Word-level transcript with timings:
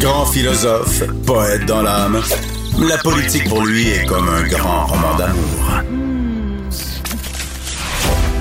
Grand 0.00 0.26
philosophe, 0.26 1.04
poète 1.24 1.64
dans 1.64 1.80
l'âme, 1.80 2.20
la 2.78 2.98
politique 2.98 3.48
pour 3.48 3.64
lui 3.64 3.88
est 3.88 4.04
comme 4.04 4.28
un 4.28 4.46
grand 4.46 4.86
roman 4.86 5.16
d'amour. 5.16 5.82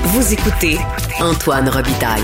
Vous 0.03 0.33
écoutez 0.33 0.77
Antoine 1.21 1.69
Robitaille, 1.69 2.21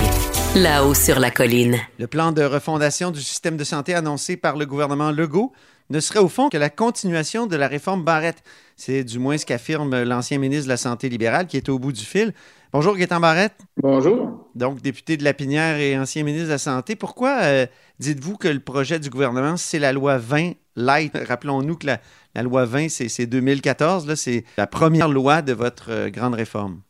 là-haut 0.55 0.93
sur 0.93 1.19
la 1.19 1.31
colline. 1.31 1.77
Le 1.97 2.07
plan 2.07 2.33
de 2.33 2.41
refondation 2.43 3.11
du 3.11 3.21
système 3.21 3.55
de 3.55 3.63
santé 3.63 3.93
annoncé 3.93 4.35
par 4.35 4.57
le 4.57 4.65
gouvernement 4.65 5.11
Legault 5.11 5.53
ne 5.89 5.99
serait 6.01 6.19
au 6.19 6.27
fond 6.27 6.49
que 6.49 6.57
la 6.57 6.69
continuation 6.69 7.47
de 7.47 7.55
la 7.55 7.67
réforme 7.67 8.03
Barrette. 8.03 8.43
C'est 8.75 9.03
du 9.03 9.19
moins 9.19 9.37
ce 9.37 9.45
qu'affirme 9.45 10.03
l'ancien 10.03 10.39
ministre 10.39 10.65
de 10.65 10.69
la 10.69 10.77
Santé 10.77 11.07
libérale 11.09 11.47
qui 11.47 11.57
est 11.57 11.69
au 11.69 11.79
bout 11.79 11.91
du 11.91 12.03
fil. 12.03 12.33
Bonjour, 12.73 12.95
Gaétan 12.95 13.19
Barrette. 13.19 13.57
Bonjour. 13.75 14.47
Donc, 14.55 14.81
député 14.81 15.17
de 15.17 15.25
la 15.25 15.33
Pinière 15.33 15.75
et 15.77 15.99
ancien 15.99 16.23
ministre 16.23 16.47
de 16.47 16.53
la 16.53 16.57
Santé. 16.57 16.95
Pourquoi 16.95 17.39
euh, 17.41 17.65
dites-vous 18.01 18.35
que 18.35 18.47
le 18.47 18.59
projet 18.59 18.99
du 18.99 19.09
gouvernement, 19.09 19.55
c'est 19.55 19.79
la 19.79 19.93
loi 19.93 20.17
20 20.17 20.53
light? 20.75 21.13
Rappelons-nous 21.15 21.75
que 21.77 21.87
la, 21.87 22.43
loi 22.43 22.65
20, 22.65 22.89
c'est 22.89 23.25
2014. 23.25 24.13
C'est 24.15 24.43
la 24.57 24.67
première 24.67 25.07
loi 25.07 25.41
de 25.41 25.53
votre 25.53 25.91
euh, 25.91 26.09
grande 26.09 26.33
réforme. 26.33 26.81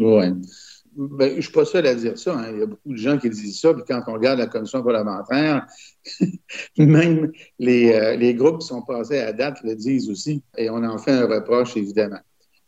Oui. 0.00 0.32
Ben, 0.94 1.30
je 1.30 1.36
ne 1.36 1.40
suis 1.40 1.52
pas 1.52 1.64
seul 1.64 1.86
à 1.86 1.94
dire 1.94 2.18
ça. 2.18 2.36
Hein. 2.36 2.50
Il 2.52 2.58
y 2.58 2.62
a 2.62 2.66
beaucoup 2.66 2.92
de 2.92 2.96
gens 2.96 3.18
qui 3.18 3.30
disent 3.30 3.60
ça. 3.60 3.72
Puis 3.72 3.82
quand 3.86 4.02
on 4.08 4.14
regarde 4.14 4.38
la 4.38 4.46
commission 4.46 4.82
parlementaire, 4.82 5.66
même 6.78 7.30
les, 7.58 7.92
euh, 7.92 8.16
les, 8.16 8.34
groupes 8.34 8.60
qui 8.60 8.66
sont 8.66 8.82
passés 8.82 9.18
à 9.18 9.32
date 9.32 9.58
le 9.62 9.74
disent 9.74 10.10
aussi. 10.10 10.42
Et 10.58 10.68
on 10.68 10.82
en 10.82 10.98
fait 10.98 11.12
un 11.12 11.26
reproche, 11.26 11.76
évidemment. 11.76 12.20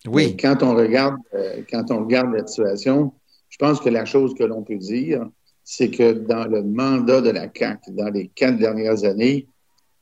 Oui. 0.06 0.36
quand 0.36 0.62
on 0.62 0.74
regarde, 0.74 1.16
euh, 1.34 1.62
quand 1.70 1.91
on 1.91 2.05
regarde 2.05 2.33
la 2.34 2.46
situation, 2.46 3.12
je 3.48 3.56
pense 3.56 3.80
que 3.80 3.88
la 3.88 4.05
chose 4.05 4.34
que 4.34 4.44
l'on 4.44 4.62
peut 4.62 4.77
dire, 4.77 5.27
c'est 5.64 5.91
que 5.91 6.12
dans 6.12 6.46
le 6.46 6.62
mandat 6.62 7.23
de 7.23 7.30
la 7.30 7.48
CAC, 7.48 7.80
dans 7.91 8.10
les 8.10 8.28
quatre 8.28 8.59
dernières 8.59 9.05
années, 9.05 9.48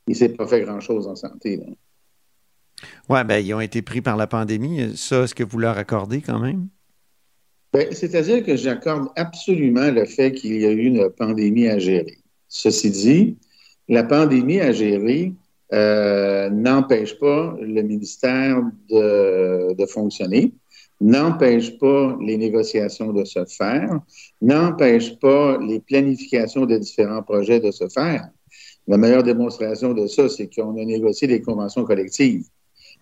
il 0.07 0.11
ne 0.11 0.15
s'est 0.15 0.29
pas 0.29 0.45
fait 0.45 0.61
grand-chose 0.61 1.07
en 1.07 1.15
santé. 1.15 1.59
Oui, 3.09 3.23
bien, 3.23 3.37
ils 3.37 3.53
ont 3.53 3.61
été 3.61 3.81
pris 3.81 4.01
par 4.01 4.17
la 4.17 4.27
pandémie. 4.27 4.95
Ça, 4.97 5.23
est-ce 5.23 5.33
que 5.33 5.43
vous 5.43 5.59
leur 5.59 5.77
accordez 5.77 6.21
quand 6.21 6.39
même? 6.39 6.67
Ben, 7.71 7.87
c'est-à-dire 7.91 8.43
que 8.43 8.55
j'accorde 8.55 9.07
absolument 9.15 9.89
le 9.89 10.05
fait 10.05 10.33
qu'il 10.33 10.59
y 10.59 10.65
a 10.65 10.71
eu 10.71 10.83
une 10.83 11.09
pandémie 11.09 11.67
à 11.69 11.79
gérer. 11.79 12.17
Ceci 12.47 12.91
dit, 12.91 13.37
la 13.87 14.03
pandémie 14.03 14.59
à 14.59 14.71
gérer 14.73 15.33
euh, 15.73 16.49
n'empêche 16.49 17.17
pas 17.17 17.57
le 17.59 17.81
ministère 17.81 18.61
de, 18.89 19.73
de 19.73 19.85
fonctionner, 19.87 20.53
n'empêche 21.03 21.77
pas 21.77 22.17
les 22.21 22.37
négociations 22.37 23.11
de 23.11 23.25
se 23.25 23.43
faire, 23.45 23.99
n'empêche 24.41 25.19
pas 25.19 25.57
les 25.57 25.81
planifications 25.81 26.65
de 26.65 26.77
différents 26.77 27.21
projets 27.21 27.59
de 27.59 27.71
se 27.71 27.89
faire. 27.89 28.29
La 28.87 28.97
meilleure 28.97 29.23
démonstration 29.23 29.93
de 29.93 30.07
ça, 30.07 30.29
c'est 30.29 30.49
qu'on 30.53 30.81
a 30.81 30.85
négocié 30.85 31.27
des 31.27 31.41
conventions 31.41 31.83
collectives. 31.83 32.45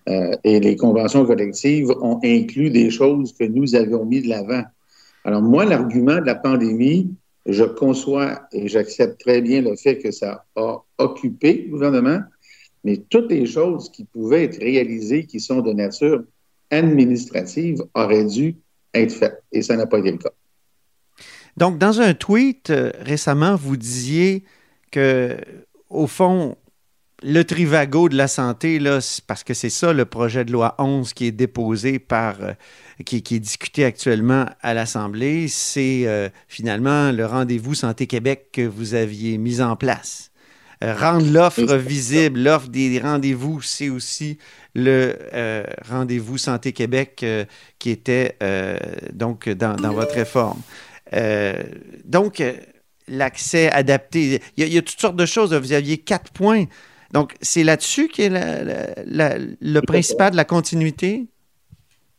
Euh, 0.10 0.36
et 0.44 0.60
les 0.60 0.76
conventions 0.76 1.26
collectives 1.28 1.92
ont 2.02 2.20
inclus 2.24 2.72
des 2.72 2.90
choses 2.90 3.34
que 3.34 3.44
nous 3.44 3.76
avions 3.76 4.04
mis 4.04 4.22
de 4.22 4.30
l'avant. 4.30 4.64
Alors 5.24 5.44
moi, 5.44 5.64
l'argument 5.64 6.16
de 6.16 6.26
la 6.26 6.36
pandémie, 6.36 7.14
je 7.46 7.64
conçois 7.64 8.42
et 8.52 8.68
j'accepte 8.68 9.20
très 9.20 9.42
bien 9.42 9.62
le 9.62 9.76
fait 9.76 10.00
que 10.00 10.10
ça 10.10 10.46
a 10.56 10.84
occupé 10.98 11.66
le 11.66 11.72
gouvernement, 11.72 12.20
mais 12.84 12.98
toutes 12.98 13.30
les 13.30 13.46
choses 13.46 13.92
qui 13.92 14.06
pouvaient 14.06 14.46
être 14.46 14.60
réalisées, 14.60 15.28
qui 15.28 15.40
sont 15.40 15.62
de 15.62 15.72
nature 15.72 16.24
administrative, 16.72 17.84
auraient 17.94 18.26
dû 18.26 18.56
être 18.94 19.12
faites. 19.12 19.44
Et 19.52 19.62
ça 19.62 19.76
n'a 19.76 19.86
pas 19.86 20.00
été 20.00 20.12
le 20.12 20.18
cas. 20.18 20.32
Donc, 21.58 21.78
dans 21.78 22.02
un 22.02 22.14
tweet 22.14 22.70
euh, 22.70 22.92
récemment, 23.00 23.56
vous 23.56 23.78
disiez 23.78 24.44
que, 24.92 25.38
au 25.90 26.08
fond, 26.08 26.56
le 27.24 27.44
Trivago 27.44 28.10
de 28.10 28.16
la 28.16 28.28
santé, 28.28 28.80
là, 28.80 29.00
parce 29.28 29.44
que 29.44 29.54
c'est 29.54 29.70
ça 29.70 29.94
le 29.94 30.06
projet 30.06 30.44
de 30.44 30.52
loi 30.52 30.76
11 30.80 31.14
qui 31.14 31.28
est 31.28 31.32
déposé 31.32 32.00
par, 32.00 32.42
euh, 32.42 32.54
qui, 33.06 33.18
est 33.18 33.40
discuté 33.40 33.86
actuellement 33.86 34.46
à 34.62 34.74
l'Assemblée, 34.74 35.48
c'est 35.48 36.04
euh, 36.08 36.30
finalement 36.48 37.12
le 37.12 37.26
rendez-vous 37.26 37.76
Santé 37.76 38.08
Québec 38.08 38.50
que 38.52 38.66
vous 38.66 38.96
aviez 38.96 39.38
mis 39.38 39.62
en 39.62 39.76
place. 39.76 40.31
Euh, 40.84 40.96
rendre 40.96 41.32
l'offre 41.32 41.76
visible, 41.76 42.42
l'offre 42.42 42.70
des 42.70 43.00
rendez-vous, 43.00 43.62
c'est 43.62 43.90
aussi 43.90 44.38
le 44.74 45.16
rendez-vous 45.90 46.38
Santé 46.38 46.72
Québec 46.72 47.26
qui 47.78 47.90
était 47.90 48.38
donc 49.14 49.50
dans, 49.50 49.94
votre 49.94 50.16
réforme. 50.16 50.62
donc, 52.06 52.42
l'accès 53.08 53.70
adapté, 53.70 54.42
il 54.56 54.68
y, 54.68 54.78
a, 54.78 54.82
toutes 54.82 55.00
sortes 55.00 55.18
de 55.18 55.26
choses. 55.26 55.54
Vous 55.54 55.74
aviez 55.74 55.98
quatre 55.98 56.32
points 56.32 56.66
donc, 57.14 57.36
c'est 57.42 57.64
là-dessus 57.64 58.08
qui 58.08 58.24
est 58.24 58.30
le 58.32 59.80
principal 59.82 60.32
de 60.32 60.38
la 60.38 60.46
continuité? 60.46 61.26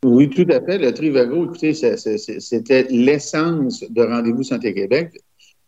Oui, 0.05 0.29
tout 0.29 0.47
à 0.51 0.61
fait. 0.61 0.79
Le 0.79 0.93
Trivago, 0.93 1.45
écoutez, 1.45 1.73
c'était 1.75 2.87
l'essence 2.91 3.85
de 3.89 4.03
Rendez-vous 4.03 4.43
Santé 4.43 4.75
Québec. 4.75 5.13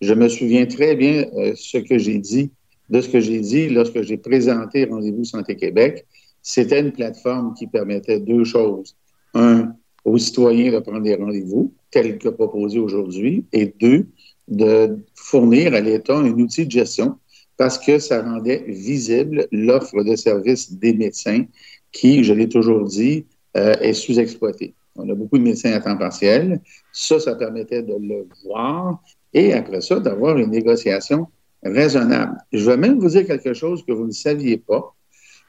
Je 0.00 0.12
me 0.12 0.28
souviens 0.28 0.66
très 0.66 0.96
bien 0.96 1.24
euh, 1.36 1.52
ce 1.56 1.78
que 1.78 1.98
j'ai 1.98 2.18
dit, 2.18 2.50
de 2.90 3.00
ce 3.00 3.08
que 3.08 3.20
j'ai 3.20 3.40
dit 3.40 3.68
lorsque 3.68 4.02
j'ai 4.02 4.16
présenté 4.16 4.84
Rendez-vous 4.84 5.24
Santé 5.24 5.56
Québec. 5.56 6.06
C'était 6.42 6.80
une 6.80 6.92
plateforme 6.92 7.54
qui 7.54 7.66
permettait 7.66 8.20
deux 8.20 8.44
choses. 8.44 8.96
Un, 9.34 9.74
aux 10.04 10.18
citoyens 10.18 10.72
de 10.72 10.78
prendre 10.80 11.02
des 11.02 11.14
rendez-vous, 11.14 11.72
tel 11.90 12.18
que 12.18 12.28
proposé 12.28 12.78
aujourd'hui, 12.78 13.46
et 13.52 13.72
deux, 13.80 14.06
de 14.48 14.98
fournir 15.14 15.74
à 15.74 15.80
l'État 15.80 16.16
un 16.16 16.30
outil 16.32 16.66
de 16.66 16.70
gestion 16.70 17.16
parce 17.56 17.78
que 17.78 17.98
ça 17.98 18.22
rendait 18.22 18.64
visible 18.66 19.46
l'offre 19.52 20.02
de 20.02 20.16
services 20.16 20.72
des 20.72 20.92
médecins 20.92 21.44
qui, 21.92 22.24
je 22.24 22.32
l'ai 22.32 22.48
toujours 22.48 22.84
dit, 22.84 23.26
euh, 23.56 23.74
est 23.80 23.92
sous-exploitée. 23.92 24.74
On 24.96 25.08
a 25.08 25.14
beaucoup 25.14 25.38
de 25.38 25.44
médecins 25.44 25.72
à 25.72 25.80
temps 25.80 25.96
partiel. 25.96 26.60
Ça, 26.92 27.20
ça 27.20 27.34
permettait 27.36 27.82
de 27.82 27.94
le 27.94 28.26
voir 28.44 29.00
et 29.32 29.52
après 29.52 29.80
ça, 29.80 29.98
d'avoir 30.00 30.38
une 30.38 30.50
négociation 30.50 31.26
raisonnable. 31.64 32.36
Je 32.52 32.64
vais 32.64 32.76
même 32.76 32.98
vous 32.98 33.08
dire 33.08 33.26
quelque 33.26 33.54
chose 33.54 33.84
que 33.84 33.92
vous 33.92 34.06
ne 34.06 34.12
saviez 34.12 34.58
pas. 34.58 34.94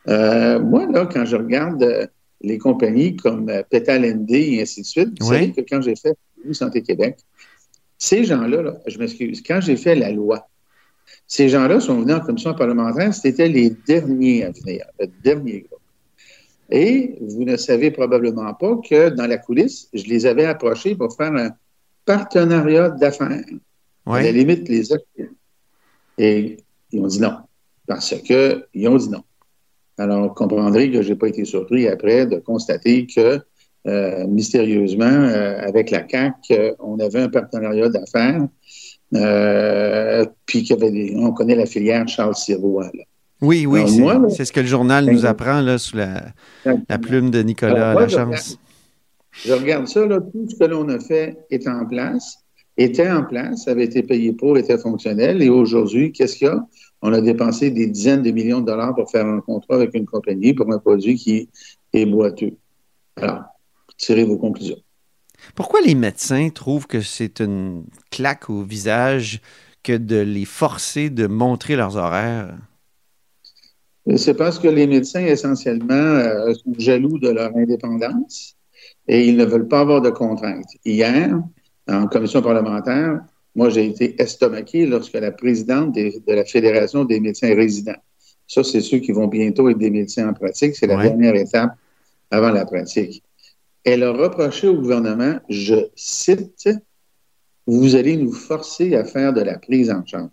Euh, 0.08 0.60
moi, 0.60 0.86
là, 0.92 1.08
quand 1.12 1.26
je 1.26 1.36
regarde 1.36 1.84
euh, 1.84 2.08
les 2.42 2.58
compagnies 2.58 3.16
comme 3.16 3.52
Petal 3.70 4.06
ND 4.06 4.32
et 4.32 4.62
ainsi 4.62 4.82
de 4.82 4.86
suite, 4.86 5.10
vous 5.20 5.30
savez 5.30 5.52
que 5.52 5.62
quand 5.62 5.82
j'ai 5.82 5.96
fait 5.96 6.18
Santé 6.54 6.82
Québec, 6.84 7.18
ces 7.98 8.24
gens-là, 8.24 8.62
là, 8.62 8.74
je 8.86 8.98
m'excuse, 9.00 9.42
quand 9.42 9.62
j'ai 9.62 9.78
fait 9.78 9.96
la 9.96 10.12
loi, 10.12 10.48
ces 11.28 11.50
gens-là 11.50 11.80
sont 11.80 12.02
venus 12.02 12.16
en 12.16 12.20
commission 12.20 12.54
parlementaire, 12.54 13.14
c'était 13.14 13.48
les 13.48 13.72
derniers 13.88 14.44
à 14.44 14.52
venir, 14.52 14.86
le 15.00 15.08
dernier 15.24 15.62
groupe. 15.62 15.80
Et 16.70 17.16
vous 17.22 17.44
ne 17.44 17.58
savez 17.58 17.92
probablement 17.92 18.54
pas 18.54 18.76
que 18.78 19.10
dans 19.10 19.28
la 19.28 19.38
coulisse, 19.38 19.88
je 19.94 20.06
les 20.06 20.26
avais 20.26 20.46
approchés 20.46 20.96
pour 20.96 21.16
faire 21.16 21.34
un 21.34 21.52
partenariat 22.06 22.90
d'affaires. 22.90 23.44
À 24.06 24.22
la 24.22 24.32
limite, 24.32 24.68
les 24.70 24.92
Et 26.18 26.58
ils 26.92 27.02
ont 27.02 27.08
dit 27.08 27.20
non, 27.20 27.38
parce 27.88 28.14
qu'ils 28.22 28.88
ont 28.88 28.98
dit 28.98 29.10
non. 29.10 29.24
Alors, 29.98 30.28
vous 30.28 30.34
comprendrez 30.34 30.92
que 30.92 31.02
je 31.02 31.10
n'ai 31.10 31.16
pas 31.16 31.28
été 31.28 31.46
surpris 31.46 31.88
après 31.88 32.26
de 32.26 32.38
constater 32.38 33.08
que, 33.08 33.40
euh, 33.88 34.28
mystérieusement, 34.28 35.06
euh, 35.06 35.60
avec 35.62 35.92
la 35.92 36.02
CAC, 36.02 36.34
euh, 36.52 36.74
on 36.80 37.00
avait 37.00 37.22
un 37.22 37.30
partenariat 37.30 37.90
d'affaires 37.90 38.48
puis 40.46 40.64
qu'il 40.64 40.76
y 40.76 40.84
avait 40.84 41.14
on 41.16 41.32
connaît 41.32 41.56
la 41.56 41.66
filière 41.66 42.06
Charles 42.08 42.36
Sirois. 42.36 42.92
Oui, 43.42 43.66
oui, 43.66 43.82
c'est 44.30 44.44
ce 44.44 44.52
que 44.52 44.60
le 44.60 44.66
journal 44.66 45.06
nous 45.06 45.26
apprend 45.26 45.62
là, 45.62 45.78
sous 45.78 45.96
la, 45.96 46.98
plume 46.98 47.32
de 47.32 47.42
Nicolas 47.42 47.94
Lachance. 47.94 48.58
Je 49.46 49.54
regarde 49.54 49.88
ça, 49.88 50.06
là, 50.06 50.20
tout 50.20 50.48
ce 50.50 50.56
que 50.56 50.64
l'on 50.64 50.88
a 50.90 51.00
fait 51.00 51.38
est 51.50 51.68
en 51.68 51.86
place, 51.86 52.38
était 52.78 53.10
en 53.10 53.24
place, 53.24 53.68
avait 53.68 53.86
été 53.86 54.04
payé 54.04 54.34
pour, 54.34 54.58
était 54.58 54.78
fonctionnel. 54.78 55.42
Et 55.42 55.50
aujourd'hui, 55.50 56.12
qu'est-ce 56.12 56.36
qu'il 56.36 56.48
y 56.48 56.50
a? 56.50 56.66
On 57.02 57.14
a 57.14 57.22
dépensé 57.22 57.72
des 57.72 57.88
dizaines 57.88 58.24
de 58.24 58.32
millions 58.32 58.62
de 58.62 58.66
dollars 58.66 58.96
pour 58.96 59.10
faire 59.10 59.26
un 59.26 59.42
contrat 59.42 59.76
avec 59.76 59.94
une 59.94 60.06
compagnie 60.06 60.54
pour 60.54 60.72
un 60.72 60.80
produit 60.80 61.16
qui 61.16 61.50
est 61.94 62.06
boiteux. 62.06 62.58
Alors, 63.16 63.44
tirez 63.98 64.26
vos 64.26 64.38
conclusions. 64.38 64.78
Pourquoi 65.54 65.82
les 65.82 65.96
médecins 65.96 66.50
trouvent 66.50 66.88
que 66.88 67.02
c'est 67.02 67.40
une 67.40 67.86
claque 68.10 68.50
au 68.50 68.64
visage 68.64 69.42
que 69.84 69.96
de 69.96 70.18
les 70.18 70.46
forcer 70.46 71.10
de 71.10 71.28
montrer 71.28 71.76
leurs 71.76 71.96
horaires? 71.96 72.58
C'est 74.18 74.36
parce 74.36 74.60
que 74.60 74.68
les 74.68 74.88
médecins, 74.88 75.26
essentiellement, 75.26 75.94
euh, 75.94 76.54
sont 76.54 76.74
jaloux 76.78 77.18
de 77.20 77.30
leur 77.30 77.56
indépendance 77.56 78.56
et 79.08 79.28
ils 79.28 79.36
ne 79.36 79.46
veulent 79.46 79.68
pas 79.68 79.82
avoir 79.82 80.02
de 80.02 80.10
contraintes. 80.10 80.70
Hier, 80.84 81.40
en 81.88 82.08
commission 82.08 82.42
parlementaire, 82.42 83.22
moi, 83.56 83.70
j'ai 83.70 83.86
été 83.86 84.22
estomaqué 84.22 84.86
lorsque 84.86 85.14
la 85.14 85.32
présidente 85.32 85.96
de 85.96 86.34
la 86.34 86.44
Fédération 86.44 87.06
des 87.06 87.20
médecins 87.20 87.56
résidents, 87.56 87.96
ça, 88.48 88.64
c'est 88.64 88.82
ceux 88.82 89.00
qui 89.00 89.12
vont 89.12 89.28
bientôt 89.28 89.70
être 89.70 89.78
des 89.78 89.90
médecins 89.90 90.30
en 90.30 90.34
pratique, 90.34 90.76
c'est 90.76 90.88
la 90.88 91.02
dernière 91.02 91.36
étape 91.36 91.72
avant 92.30 92.52
la 92.52 92.66
pratique. 92.66 93.24
Elle 93.84 94.04
a 94.04 94.12
reproché 94.12 94.68
au 94.68 94.76
gouvernement, 94.76 95.40
je 95.50 95.76
cite, 95.96 96.70
vous 97.66 97.96
allez 97.96 98.18
nous 98.18 98.34
forcer 98.34 98.96
à 98.96 99.06
faire 99.06 99.34
de 99.34 99.42
la 99.42 99.58
prise 99.58 99.90
en 99.90 100.06
charge. 100.06 100.30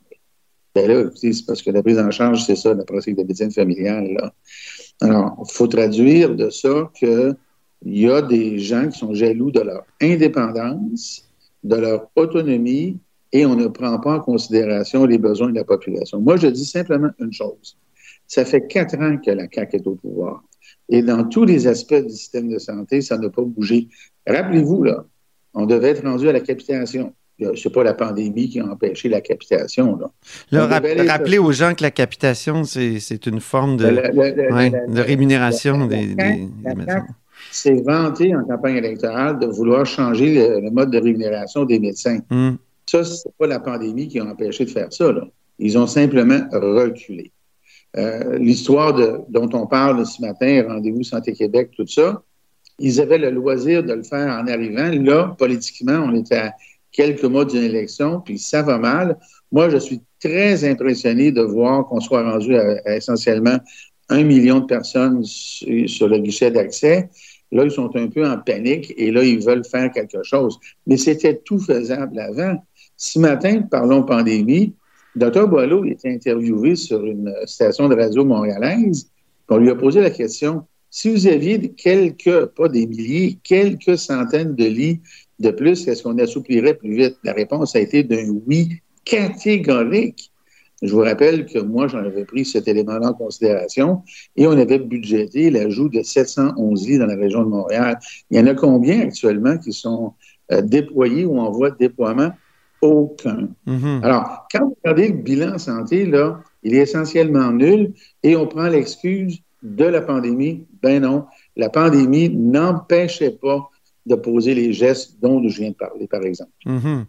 Ben 0.75 0.89
là, 0.89 1.01
écoutez, 1.03 1.33
c'est 1.33 1.45
parce 1.47 1.63
que 1.63 1.71
la 1.71 1.83
prise 1.83 1.99
en 1.99 2.11
charge, 2.11 2.45
c'est 2.45 2.57
ça, 2.57 2.75
la 2.75 2.85
pratique 2.85 3.17
de 3.17 3.23
médecine 3.23 3.51
familiale. 3.51 4.15
Là. 4.15 4.35
Alors, 5.01 5.45
il 5.47 5.53
faut 5.53 5.67
traduire 5.67 6.35
de 6.35 6.49
ça 6.49 6.91
qu'il 6.95 7.37
y 7.85 8.09
a 8.09 8.23
des 8.23 8.59
gens 8.59 8.89
qui 8.89 8.99
sont 8.99 9.13
jaloux 9.13 9.51
de 9.51 9.61
leur 9.61 9.85
indépendance, 10.01 11.29
de 11.65 11.77
leur 11.77 12.09
autonomie, 12.17 12.99
et 13.33 13.47
on 13.47 13.57
ne 13.57 13.67
prend 13.67 13.99
pas 13.99 14.17
en 14.17 14.21
considération 14.21 15.07
les 15.07 15.19
besoins 15.19 15.49
de 15.49 15.55
la 15.55 15.65
population. 15.65 16.21
Moi, 16.21 16.37
je 16.37 16.49
dis 16.49 16.67
simplement 16.67 17.11
une 17.19 17.33
chose. 17.33 17.79
Ça 18.27 18.45
fait 18.45 18.67
quatre 18.67 18.97
ans 18.99 19.17
que 19.25 19.31
la 19.31 19.47
CAQ 19.51 19.77
est 19.77 19.87
au 19.87 19.95
pouvoir. 19.95 20.43
Et 20.89 21.03
dans 21.03 21.25
tous 21.25 21.45
les 21.45 21.67
aspects 21.67 21.95
du 21.95 22.11
système 22.11 22.51
de 22.51 22.59
santé, 22.59 23.01
ça 23.01 23.17
n'a 23.17 23.31
pas 23.31 23.43
bougé. 23.43 23.89
Rappelez-vous, 24.27 24.85
là, 24.85 25.05
on 25.55 25.67
devait 25.67 25.91
être 25.91 26.05
rendu 26.05 26.29
à 26.29 26.33
la 26.33 26.41
capitation. 26.41 27.15
C'est 27.57 27.73
pas 27.73 27.83
la 27.83 27.95
pandémie 27.95 28.49
qui 28.51 28.61
a 28.61 28.67
empêché 28.67 29.09
la 29.09 29.21
capitation. 29.21 29.99
Là. 30.51 30.67
rappelez 31.07 31.39
aux 31.39 31.51
gens 31.51 31.75
que 31.75 31.83
la 31.83 31.91
capitation, 31.91 32.65
c'est 32.65 33.27
une 33.27 33.41
forme 33.41 33.79
de, 33.79 33.87
de 33.87 35.01
rémunération 35.01 35.87
des, 35.87 36.15
médecins. 36.65 37.07
C'est 37.51 37.83
vanté 37.83 38.35
en 38.35 38.45
campagne 38.45 38.77
électorale 38.77 39.39
de 39.39 39.47
vouloir 39.47 39.85
changer 39.85 40.61
le, 40.61 40.71
mode 40.71 40.91
de 40.91 40.99
rémunération 40.99 41.65
des 41.65 41.79
médecins. 41.79 42.21
Hmm. 42.31 42.53
Ça, 42.87 43.05
c'est 43.05 43.35
pas 43.39 43.47
la 43.47 43.61
pandémie 43.61 44.09
qui 44.09 44.19
a 44.19 44.25
empêché 44.25 44.65
de 44.65 44.71
faire 44.71 44.93
ça. 44.93 45.13
Ils 45.59 45.79
ont 45.79 45.87
simplement 45.87 46.41
reculé. 46.53 47.31
Euh, 47.97 48.39
l'histoire 48.39 48.95
dont 49.29 49.51
on 49.53 49.67
parle 49.67 50.05
ce 50.07 50.23
matin, 50.23 50.65
Rendez-vous 50.67 51.03
Santé 51.03 51.35
Québec, 51.35 51.71
tout 51.77 51.87
ça, 51.87 52.23
ils 52.79 53.01
avaient 53.01 53.19
le 53.19 53.31
loisir 53.31 53.83
de 53.83 53.93
le 53.93 54.03
faire 54.03 54.29
en 54.29 54.47
arrivant. 54.47 54.91
Là, 54.91 55.35
politiquement, 55.39 56.05
on 56.07 56.15
était 56.15 56.37
à 56.37 56.53
quelques 56.91 57.25
mois 57.25 57.45
d'une 57.45 57.63
élection, 57.63 58.21
puis 58.21 58.39
ça 58.39 58.63
va 58.63 58.79
mal. 58.79 59.19
Moi, 59.51 59.69
je 59.69 59.77
suis 59.77 60.01
très 60.21 60.69
impressionné 60.69 61.33
de 61.33 61.43
voir 61.43 61.87
qu'on 61.87 62.01
soit 62.01 62.23
rendu 62.23 62.57
à, 62.57 62.97
essentiellement 62.97 63.59
un 64.09 64.25
million 64.25 64.61
de 64.61 64.67
personnes 64.67 65.25
sur 65.25 66.09
le 66.09 66.19
guichet 66.19 66.51
d'accès. 66.51 67.09
Là, 67.53 67.65
ils 67.65 67.71
sont 67.71 67.95
un 67.97 68.09
peu 68.09 68.27
en 68.27 68.39
panique 68.39 68.93
et 68.97 69.11
là, 69.11 69.23
ils 69.23 69.45
veulent 69.45 69.65
faire 69.65 69.93
quelque 69.93 70.23
chose. 70.23 70.59
Mais 70.87 70.97
c'était 70.97 71.37
tout 71.37 71.59
faisable 71.59 72.19
avant. 72.19 72.57
Ce 72.97 73.19
matin, 73.19 73.63
parlons 73.71 74.03
pandémie, 74.03 74.75
Dr. 75.15 75.47
Boileau 75.47 75.85
était 75.85 76.11
interviewé 76.11 76.75
sur 76.75 77.05
une 77.05 77.33
station 77.45 77.89
de 77.89 77.95
radio 77.95 78.25
montréalaise. 78.25 79.11
On 79.49 79.59
lui 79.59 79.71
a 79.71 79.75
posé 79.75 80.01
la 80.01 80.11
question 80.11 80.65
si 80.95 81.09
vous 81.09 81.27
aviez 81.27 81.73
quelques, 81.73 82.47
pas 82.47 82.69
des 82.69 82.87
milliers, 82.87 83.39
quelques 83.43 83.97
centaines 83.97 84.55
de 84.55 84.65
lits 84.65 85.01
de 85.39 85.51
plus, 85.51 85.89
est-ce 85.89 86.03
qu'on 86.03 86.19
assouplirait 86.19 86.75
plus 86.75 86.95
vite? 86.95 87.17
La 87.25 87.33
réponse 87.33 87.75
a 87.75 87.81
été 87.81 88.03
d'un 88.03 88.29
oui 88.47 88.81
catégorique. 89.05 90.31
Je 90.83 90.93
vous 90.93 91.01
rappelle 91.01 91.47
que 91.47 91.61
moi, 91.61 91.87
j'en 91.87 91.99
avais 91.99 92.25
pris 92.25 92.45
cet 92.45 92.67
élément-là 92.67 93.11
en 93.11 93.15
considération 93.15 94.03
et 94.37 94.47
on 94.49 94.53
avait 94.53 94.81
budgété 94.81 95.49
l'ajout 95.51 95.89
de 95.89 96.03
711 96.03 96.89
lits 96.89 96.99
dans 96.99 97.07
la 97.07 97.15
région 97.15 97.43
de 97.43 97.49
Montréal. 97.49 97.99
Il 98.31 98.37
y 98.37 98.41
en 98.41 98.47
a 98.47 98.55
combien 98.55 99.01
actuellement 99.01 99.57
qui 99.59 99.73
sont 99.73 100.15
euh, 100.51 100.61
déployés 100.61 101.25
ou 101.25 101.39
en 101.39 101.51
voie 101.51 101.71
de 101.71 101.77
déploiement? 101.79 102.33
Aucun. 102.81 103.49
Mm-hmm. 103.69 104.03
Alors, 104.03 104.49
quand 104.51 104.65
vous 104.67 104.77
regardez 104.83 105.09
le 105.09 105.19
bilan 105.19 105.57
santé, 105.57 106.05
là, 106.05 106.43
il 106.65 106.75
est 106.75 106.79
essentiellement 106.79 107.53
nul 107.53 107.93
et 108.25 108.35
on 108.35 108.49
prend 108.49 108.67
l'excuse 108.67 109.39
de 109.63 109.85
la 109.85 110.01
pandémie. 110.01 110.67
Ben 110.83 111.01
non, 111.01 111.27
la 111.57 111.69
pandémie 111.69 112.29
n'empêchait 112.29 113.31
pas 113.31 113.71
de 114.05 114.17
poser 114.17 114.55
les 114.57 114.73
gestes 114.73 115.17
dont 115.23 115.41
je 115.49 115.61
viens 115.61 115.71
de 115.71 115.77
parler, 115.77 116.09
par 116.09 116.25
exemple. 116.25 116.51
Mm-hmm. 116.67 117.05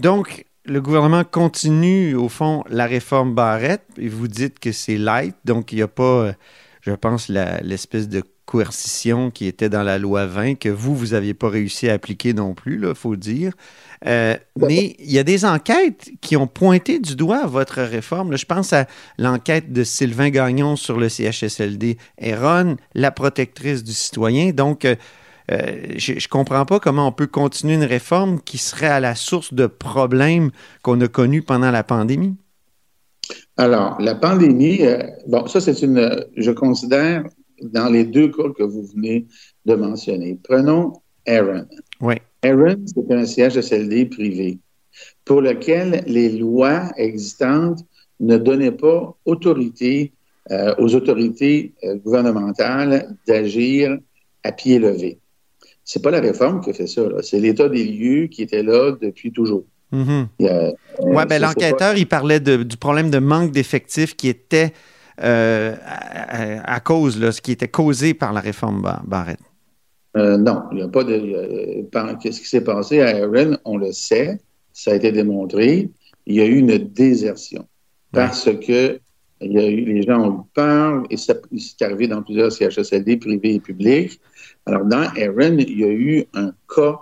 Donc, 0.00 0.46
le 0.64 0.80
gouvernement 0.80 1.24
continue, 1.24 2.14
au 2.14 2.28
fond, 2.28 2.64
la 2.68 2.86
réforme 2.86 3.34
Barrette, 3.34 3.86
et 3.98 4.08
vous 4.08 4.28
dites 4.28 4.58
que 4.58 4.72
c'est 4.72 4.96
light, 4.96 5.36
donc 5.44 5.72
il 5.72 5.76
n'y 5.76 5.82
a 5.82 5.88
pas, 5.88 6.32
je 6.82 6.92
pense, 6.92 7.28
l'espèce 7.28 8.08
de 8.08 8.22
coercition 8.46 9.30
qui 9.30 9.46
était 9.46 9.68
dans 9.68 9.82
la 9.82 9.98
loi 9.98 10.26
20 10.26 10.56
que 10.56 10.68
vous, 10.68 10.94
vous 10.94 11.08
n'aviez 11.08 11.34
pas 11.34 11.48
réussi 11.48 11.88
à 11.88 11.94
appliquer 11.94 12.32
non 12.34 12.54
plus, 12.54 12.80
il 12.86 12.94
faut 12.94 13.16
dire. 13.16 13.52
Euh, 14.06 14.36
mais 14.56 14.96
il 14.98 15.10
y 15.10 15.18
a 15.18 15.22
des 15.22 15.44
enquêtes 15.44 16.10
qui 16.20 16.36
ont 16.36 16.46
pointé 16.46 16.98
du 16.98 17.16
doigt 17.16 17.46
votre 17.46 17.80
réforme. 17.82 18.36
je 18.36 18.44
pense 18.44 18.72
à 18.72 18.86
l'enquête 19.18 19.72
de 19.72 19.82
Sylvain 19.82 20.28
Gagnon 20.28 20.76
sur 20.76 20.98
le 20.98 21.08
CHSLD 21.08 21.96
Eron, 22.18 22.76
la 22.94 23.10
protectrice 23.10 23.82
du 23.82 23.92
citoyen. 23.92 24.50
Donc, 24.50 24.84
euh, 24.84 24.94
euh, 25.50 25.94
je 25.96 26.12
ne 26.12 26.28
comprends 26.28 26.64
pas 26.64 26.80
comment 26.80 27.08
on 27.08 27.12
peut 27.12 27.26
continuer 27.26 27.74
une 27.74 27.84
réforme 27.84 28.40
qui 28.40 28.58
serait 28.58 28.86
à 28.86 29.00
la 29.00 29.14
source 29.14 29.52
de 29.52 29.66
problèmes 29.66 30.50
qu'on 30.82 31.00
a 31.00 31.08
connus 31.08 31.42
pendant 31.42 31.70
la 31.70 31.84
pandémie. 31.84 32.34
Alors, 33.56 33.96
la 34.00 34.14
pandémie, 34.14 34.80
bon, 35.26 35.46
ça 35.46 35.60
c'est 35.60 35.80
une, 35.82 36.24
je 36.36 36.50
considère, 36.50 37.24
dans 37.62 37.88
les 37.88 38.04
deux 38.04 38.28
cas 38.28 38.50
que 38.56 38.62
vous 38.62 38.84
venez 38.94 39.26
de 39.64 39.74
mentionner. 39.74 40.38
Prenons 40.42 40.92
Aaron. 41.26 41.66
Oui. 42.00 42.14
Aaron, 42.42 42.76
c'est 42.86 43.10
un 43.12 43.24
CHSLD 43.24 44.06
privé 44.06 44.58
pour 45.24 45.40
lequel 45.40 46.04
les 46.06 46.30
lois 46.30 46.90
existantes 46.96 47.80
ne 48.20 48.36
donnaient 48.36 48.72
pas 48.72 49.16
autorité 49.24 50.12
euh, 50.50 50.74
aux 50.78 50.94
autorités 50.94 51.72
euh, 51.84 51.96
gouvernementales 51.96 53.16
d'agir 53.26 53.98
à 54.42 54.52
pied 54.52 54.78
levé. 54.78 55.18
C'est 55.84 56.02
pas 56.02 56.10
la 56.10 56.20
réforme 56.20 56.60
qui 56.60 56.72
fait 56.72 56.86
ça, 56.86 57.02
c'est 57.22 57.40
l'état 57.40 57.68
des 57.68 57.84
lieux 57.84 58.26
qui 58.26 58.42
était 58.42 58.62
là 58.62 58.92
depuis 59.00 59.32
toujours. 59.32 59.64
Mm-hmm. 59.92 60.74
oui, 61.02 61.24
ben, 61.28 61.40
l'enquêteur, 61.40 61.96
il 61.96 62.06
parlait 62.06 62.40
du 62.40 62.76
problème 62.76 63.10
de 63.10 63.18
manque 63.18 63.52
d'effectifs 63.52 64.16
qui 64.16 64.28
était 64.28 64.72
euh, 65.22 65.76
à, 66.64 66.80
cause, 66.80 67.20
là, 67.20 67.30
ce 67.30 67.40
qui 67.40 67.52
était 67.52 67.68
causé 67.68 68.14
par 68.14 68.32
la 68.32 68.40
réforme 68.40 68.82
Barrett. 69.06 69.38
Euh, 70.16 70.36
non, 70.36 70.62
il 70.72 70.76
n'y 70.76 70.82
a 70.82 70.88
pas 70.88 71.04
de. 71.04 71.84
Qu'est-ce 72.20 72.40
qui 72.40 72.48
s'est 72.48 72.62
passé 72.62 73.00
à 73.00 73.24
Aaron? 73.24 73.56
On 73.64 73.76
le 73.76 73.92
sait, 73.92 74.40
ça 74.72 74.92
a 74.92 74.94
été 74.94 75.12
démontré. 75.12 75.90
Il 76.26 76.36
y 76.36 76.40
a 76.40 76.46
eu 76.46 76.56
une 76.56 76.78
désertion 76.78 77.66
parce 78.12 78.48
que 78.66 78.98
il 79.40 79.52
y 79.52 79.58
a 79.58 79.66
eu, 79.66 79.84
les 79.84 80.02
gens 80.02 80.20
ont 80.20 80.40
eu 80.40 80.44
peur 80.54 81.02
et 81.10 81.16
c'est 81.16 81.82
arrivé 81.82 82.06
dans 82.06 82.22
plusieurs 82.22 82.52
CHSLD 82.52 83.16
privés 83.16 83.54
et 83.54 83.60
publics. 83.60 84.20
Alors, 84.66 84.84
dans 84.84 85.02
Aaron, 85.16 85.58
il 85.58 85.78
y 85.78 85.84
a 85.84 85.90
eu 85.90 86.24
un 86.34 86.52
cas 86.74 86.98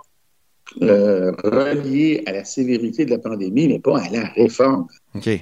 euh, 0.81 1.31
relié 1.43 2.23
à 2.25 2.31
la 2.31 2.43
sévérité 2.45 3.05
de 3.05 3.11
la 3.11 3.19
pandémie, 3.19 3.67
mais 3.67 3.79
pas 3.79 3.99
à 3.99 4.09
la 4.09 4.25
réforme. 4.29 4.87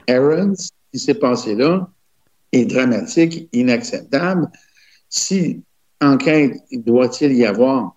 Aaron, 0.07 0.53
ce 0.55 0.69
qui 0.91 0.99
s'est 0.99 1.15
passé 1.15 1.55
là 1.55 1.89
est 2.51 2.65
dramatique, 2.65 3.47
inacceptable. 3.53 4.49
Si 5.09 5.61
enquête 6.01 6.57
doit-il 6.71 7.33
y 7.33 7.45
avoir? 7.45 7.95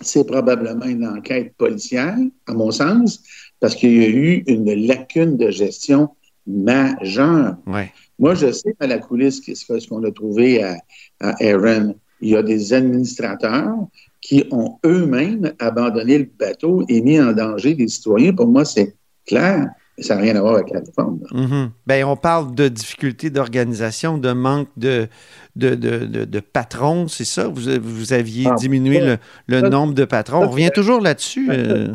C'est 0.00 0.26
probablement 0.26 0.86
une 0.86 1.06
enquête 1.06 1.54
policière, 1.56 2.16
à 2.46 2.54
mon 2.54 2.70
sens, 2.72 3.22
parce 3.60 3.74
qu'il 3.76 3.96
y 3.96 4.04
a 4.04 4.08
eu 4.08 4.42
une 4.46 4.86
lacune 4.86 5.36
de 5.36 5.50
gestion 5.50 6.08
majeure. 6.46 7.56
Moi, 8.18 8.34
je 8.34 8.50
sais 8.50 8.74
à 8.80 8.86
la 8.86 8.98
coulisse 8.98 9.40
ce 9.42 9.88
qu'on 9.88 10.02
a 10.04 10.10
trouvé 10.10 10.62
à, 10.62 10.76
à 11.20 11.34
Aaron. 11.44 11.94
Il 12.22 12.30
y 12.30 12.36
a 12.36 12.42
des 12.42 12.72
administrateurs 12.72 13.74
qui 14.20 14.44
ont 14.50 14.78
eux-mêmes 14.86 15.52
abandonné 15.58 16.18
le 16.18 16.28
bateau 16.38 16.84
et 16.88 17.02
mis 17.02 17.20
en 17.20 17.32
danger 17.32 17.74
des 17.74 17.88
citoyens. 17.88 18.32
Pour 18.32 18.46
moi, 18.46 18.64
c'est 18.64 18.94
clair 19.26 19.68
ça 19.98 20.16
n'a 20.16 20.22
rien 20.22 20.36
à 20.36 20.40
voir 20.40 20.54
avec 20.54 20.70
la 20.70 20.80
réforme. 20.80 21.20
Ben, 21.86 22.04
on 22.04 22.16
parle 22.16 22.54
de 22.54 22.68
difficultés 22.68 23.30
d'organisation, 23.30 24.18
de 24.18 24.32
manque 24.32 24.68
de, 24.76 25.08
de, 25.56 25.74
de, 25.74 26.24
de, 26.24 26.40
patrons, 26.40 27.08
c'est 27.08 27.24
ça? 27.24 27.48
Vous, 27.48 27.62
vous 27.80 28.12
aviez 28.12 28.46
ah, 28.48 28.54
diminué 28.54 29.00
le, 29.00 29.18
le 29.46 29.68
nombre 29.68 29.94
de 29.94 30.04
patrons. 30.04 30.44
on 30.44 30.48
revient 30.48 30.70
toujours 30.74 31.00
là-dessus. 31.00 31.48
Euh, 31.50 31.92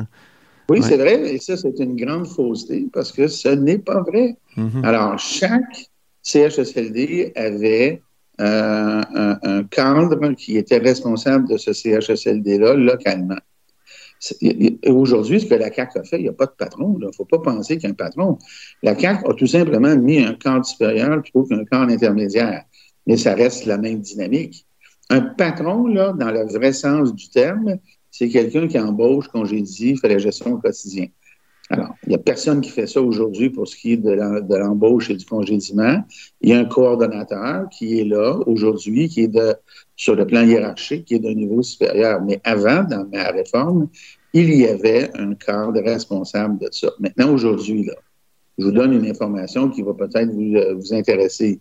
oui, 0.69 0.81
c'est 0.83 0.97
vrai, 0.97 1.33
et 1.33 1.39
ça, 1.39 1.55
c'est 1.55 1.79
une 1.79 1.95
grande 1.95 2.27
fausseté 2.27 2.87
parce 2.91 3.11
que 3.11 3.27
ce 3.27 3.49
n'est 3.49 3.77
pas 3.77 4.01
vrai. 4.01 4.35
Mm-hmm. 4.57 4.83
Alors, 4.83 5.17
chaque 5.17 5.89
CHSLD 6.23 7.31
avait 7.35 8.01
un, 8.39 9.63
cadre 9.71 10.33
qui 10.33 10.57
était 10.57 10.77
responsable 10.77 11.47
de 11.49 11.57
ce 11.57 11.73
CHSLD-là 11.73 12.75
localement. 12.75 13.37
Aujourd'hui, 14.87 15.41
ce 15.41 15.45
que 15.45 15.55
la 15.55 15.71
CAQ 15.71 15.99
a 15.99 16.03
fait, 16.03 16.17
il 16.17 16.23
n'y 16.23 16.29
a 16.29 16.33
pas 16.33 16.47
de 16.47 16.51
patron. 16.57 16.97
Il 16.99 17.05
ne 17.05 17.11
faut 17.11 17.25
pas 17.25 17.39
penser 17.39 17.77
qu'il 17.77 17.83
y 17.83 17.87
a 17.87 17.91
un 17.91 17.93
patron. 17.93 18.37
La 18.81 18.97
CAQ 18.97 19.29
a 19.29 19.33
tout 19.33 19.47
simplement 19.47 19.95
mis 19.95 20.19
un 20.19 20.33
cadre 20.33 20.65
supérieur 20.65 21.21
plutôt 21.21 21.43
qu'un 21.43 21.63
cadre 21.65 21.91
intermédiaire. 21.91 22.63
Mais 23.05 23.17
ça 23.17 23.35
reste 23.35 23.65
la 23.65 23.77
même 23.77 23.99
dynamique. 23.99 24.65
Un 25.09 25.21
patron, 25.21 25.87
là, 25.87 26.13
dans 26.13 26.31
le 26.31 26.45
vrai 26.45 26.73
sens 26.73 27.13
du 27.13 27.29
terme, 27.29 27.77
c'est 28.11 28.29
quelqu'un 28.29 28.67
qui 28.67 28.79
embauche, 28.79 29.27
congédie, 29.27 29.95
fait 29.97 30.09
la 30.09 30.17
gestion 30.17 30.53
au 30.53 30.57
quotidien. 30.57 31.07
Alors, 31.69 31.93
il 32.03 32.09
n'y 32.09 32.15
a 32.15 32.19
personne 32.19 32.61
qui 32.61 32.69
fait 32.69 32.87
ça 32.87 33.01
aujourd'hui 33.01 33.49
pour 33.49 33.67
ce 33.67 33.75
qui 33.75 33.93
est 33.93 33.97
de 33.97 34.55
l'embauche 34.55 35.09
et 35.09 35.15
du 35.15 35.25
congédiement. 35.25 36.01
Il 36.39 36.49
y 36.49 36.53
a 36.53 36.59
un 36.59 36.65
coordonnateur 36.65 37.67
qui 37.69 37.99
est 37.99 38.05
là 38.05 38.39
aujourd'hui, 38.45 39.09
qui 39.09 39.23
est 39.23 39.27
de, 39.27 39.53
sur 39.95 40.15
le 40.15 40.25
plan 40.25 40.43
hiérarchique, 40.43 41.05
qui 41.05 41.15
est 41.15 41.19
d'un 41.19 41.33
niveau 41.33 41.61
supérieur. 41.61 42.21
Mais 42.21 42.39
avant, 42.45 42.83
dans 42.83 43.05
ma 43.11 43.31
réforme, 43.31 43.89
il 44.33 44.53
y 44.53 44.65
avait 44.65 45.11
un 45.17 45.33
cadre 45.35 45.81
responsable 45.81 46.57
de 46.59 46.69
ça. 46.71 46.89
Maintenant, 46.99 47.33
aujourd'hui, 47.33 47.83
là, 47.83 47.95
je 48.57 48.65
vous 48.65 48.71
donne 48.71 48.93
une 48.93 49.05
information 49.05 49.69
qui 49.69 49.81
va 49.81 49.93
peut-être 49.93 50.31
vous, 50.31 50.55
euh, 50.55 50.73
vous 50.73 50.93
intéresser. 50.93 51.59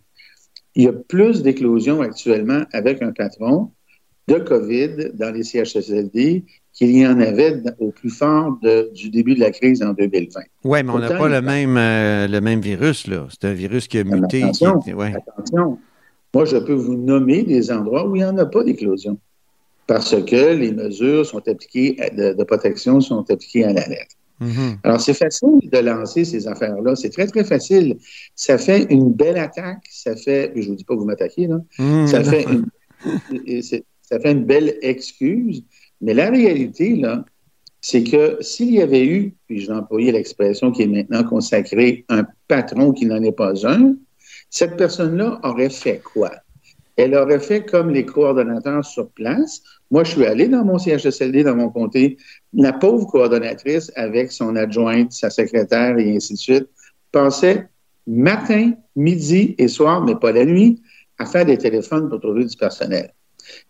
Il 0.75 0.83
y 0.83 0.87
a 0.87 0.93
plus 0.93 1.41
d'éclosions 1.41 2.01
actuellement 2.01 2.61
avec 2.71 3.01
un 3.01 3.11
patron 3.11 3.71
de 4.27 4.39
COVID 4.39 5.11
dans 5.13 5.31
les 5.33 5.43
CHSLD 5.43 6.43
qu'il 6.73 6.95
y 6.95 7.07
en 7.07 7.19
avait 7.19 7.61
au 7.79 7.91
plus 7.91 8.09
fort 8.09 8.57
de, 8.61 8.91
du 8.93 9.09
début 9.09 9.33
de 9.33 9.39
la 9.39 9.51
crise 9.51 9.81
en 9.81 9.93
2020. 9.93 10.41
Oui, 10.63 10.83
mais 10.83 10.91
on 10.91 10.99
n'a 10.99 11.09
pas 11.09 11.27
le 11.27 11.41
même, 11.41 11.75
euh, 11.75 12.27
le 12.27 12.39
même 12.39 12.59
virus, 12.59 13.07
là. 13.07 13.27
C'est 13.29 13.47
un 13.47 13.53
virus 13.53 13.87
qui 13.87 13.97
a 13.97 14.03
muté. 14.03 14.43
Attention, 14.43 14.79
qui, 14.79 14.93
ouais. 14.93 15.13
attention. 15.15 15.79
Moi, 16.33 16.45
je 16.45 16.57
peux 16.57 16.73
vous 16.73 16.95
nommer 16.95 17.43
des 17.43 17.71
endroits 17.71 18.07
où 18.07 18.15
il 18.15 18.19
n'y 18.19 18.25
en 18.25 18.37
a 18.37 18.45
pas 18.45 18.63
d'éclosion 18.63 19.17
parce 19.87 20.21
que 20.23 20.53
les 20.53 20.71
mesures 20.71 21.25
sont 21.25 21.41
appliquées 21.47 21.97
de, 22.15 22.33
de 22.33 22.43
protection 22.43 23.01
sont 23.01 23.27
appliquées 23.31 23.63
à 23.63 23.73
la 23.73 23.87
lettre. 23.87 24.15
Mhm. 24.39 24.77
Alors, 24.83 25.01
c'est 25.01 25.15
facile 25.15 25.67
de 25.71 25.77
lancer 25.79 26.25
ces 26.25 26.47
affaires-là. 26.47 26.95
C'est 26.95 27.09
très, 27.09 27.25
très 27.25 27.43
facile. 27.43 27.97
Ça 28.35 28.57
fait 28.57 28.85
une 28.91 29.13
belle 29.13 29.37
attaque. 29.37 29.85
Ça 29.89 30.15
fait, 30.15 30.51
je 30.55 30.61
ne 30.61 30.67
vous 30.67 30.75
dis 30.75 30.83
pas 30.83 30.93
que 30.93 30.99
vous 30.99 31.05
m'attaquez, 31.05 31.47
là. 31.47 31.59
Mhm. 31.79 32.07
Ça 32.07 32.23
fait, 32.23 32.43
une, 32.51 32.67
ça 34.09 34.19
fait 34.19 34.31
une 34.31 34.45
belle 34.45 34.77
excuse. 34.81 35.63
Mais 36.01 36.13
la 36.13 36.29
réalité, 36.29 36.95
là, 36.95 37.25
c'est 37.81 38.03
que 38.03 38.37
s'il 38.41 38.71
y 38.71 38.81
avait 38.81 39.05
eu, 39.05 39.33
puis 39.47 39.59
j'ai 39.59 39.71
employé 39.71 40.11
l'expression 40.11 40.71
qui 40.71 40.83
est 40.83 40.87
maintenant 40.87 41.23
consacrée, 41.23 42.05
un 42.09 42.25
patron 42.47 42.93
qui 42.93 43.05
n'en 43.05 43.21
est 43.21 43.33
pas 43.33 43.67
un, 43.67 43.95
cette 44.49 44.77
personne-là 44.77 45.39
aurait 45.43 45.69
fait 45.69 45.99
quoi? 45.99 46.31
Elle 46.95 47.15
aurait 47.15 47.39
fait 47.39 47.63
comme 47.63 47.91
les 47.91 48.05
coordonnateurs 48.05 48.83
sur 48.83 49.09
place. 49.11 49.61
Moi, 49.91 50.03
je 50.03 50.11
suis 50.11 50.25
allé 50.25 50.47
dans 50.47 50.65
mon 50.65 50.79
CHSLD, 50.79 51.43
dans 51.43 51.55
mon 51.55 51.69
comté. 51.69 52.17
La 52.53 52.73
pauvre 52.73 53.05
coordonnatrice, 53.05 53.91
avec 53.95 54.31
son 54.31 54.55
adjointe, 54.55 55.11
sa 55.11 55.29
secrétaire 55.29 55.97
et 55.99 56.15
ainsi 56.15 56.33
de 56.33 56.39
suite, 56.39 56.67
pensait 57.11 57.67
matin, 58.07 58.71
midi 58.95 59.53
et 59.57 59.67
soir, 59.67 60.03
mais 60.03 60.15
pas 60.15 60.31
la 60.31 60.45
nuit, 60.45 60.81
à 61.19 61.25
faire 61.25 61.45
des 61.45 61.57
téléphones 61.57 62.09
pour 62.09 62.19
trouver 62.19 62.45
du 62.45 62.55
personnel 62.55 63.13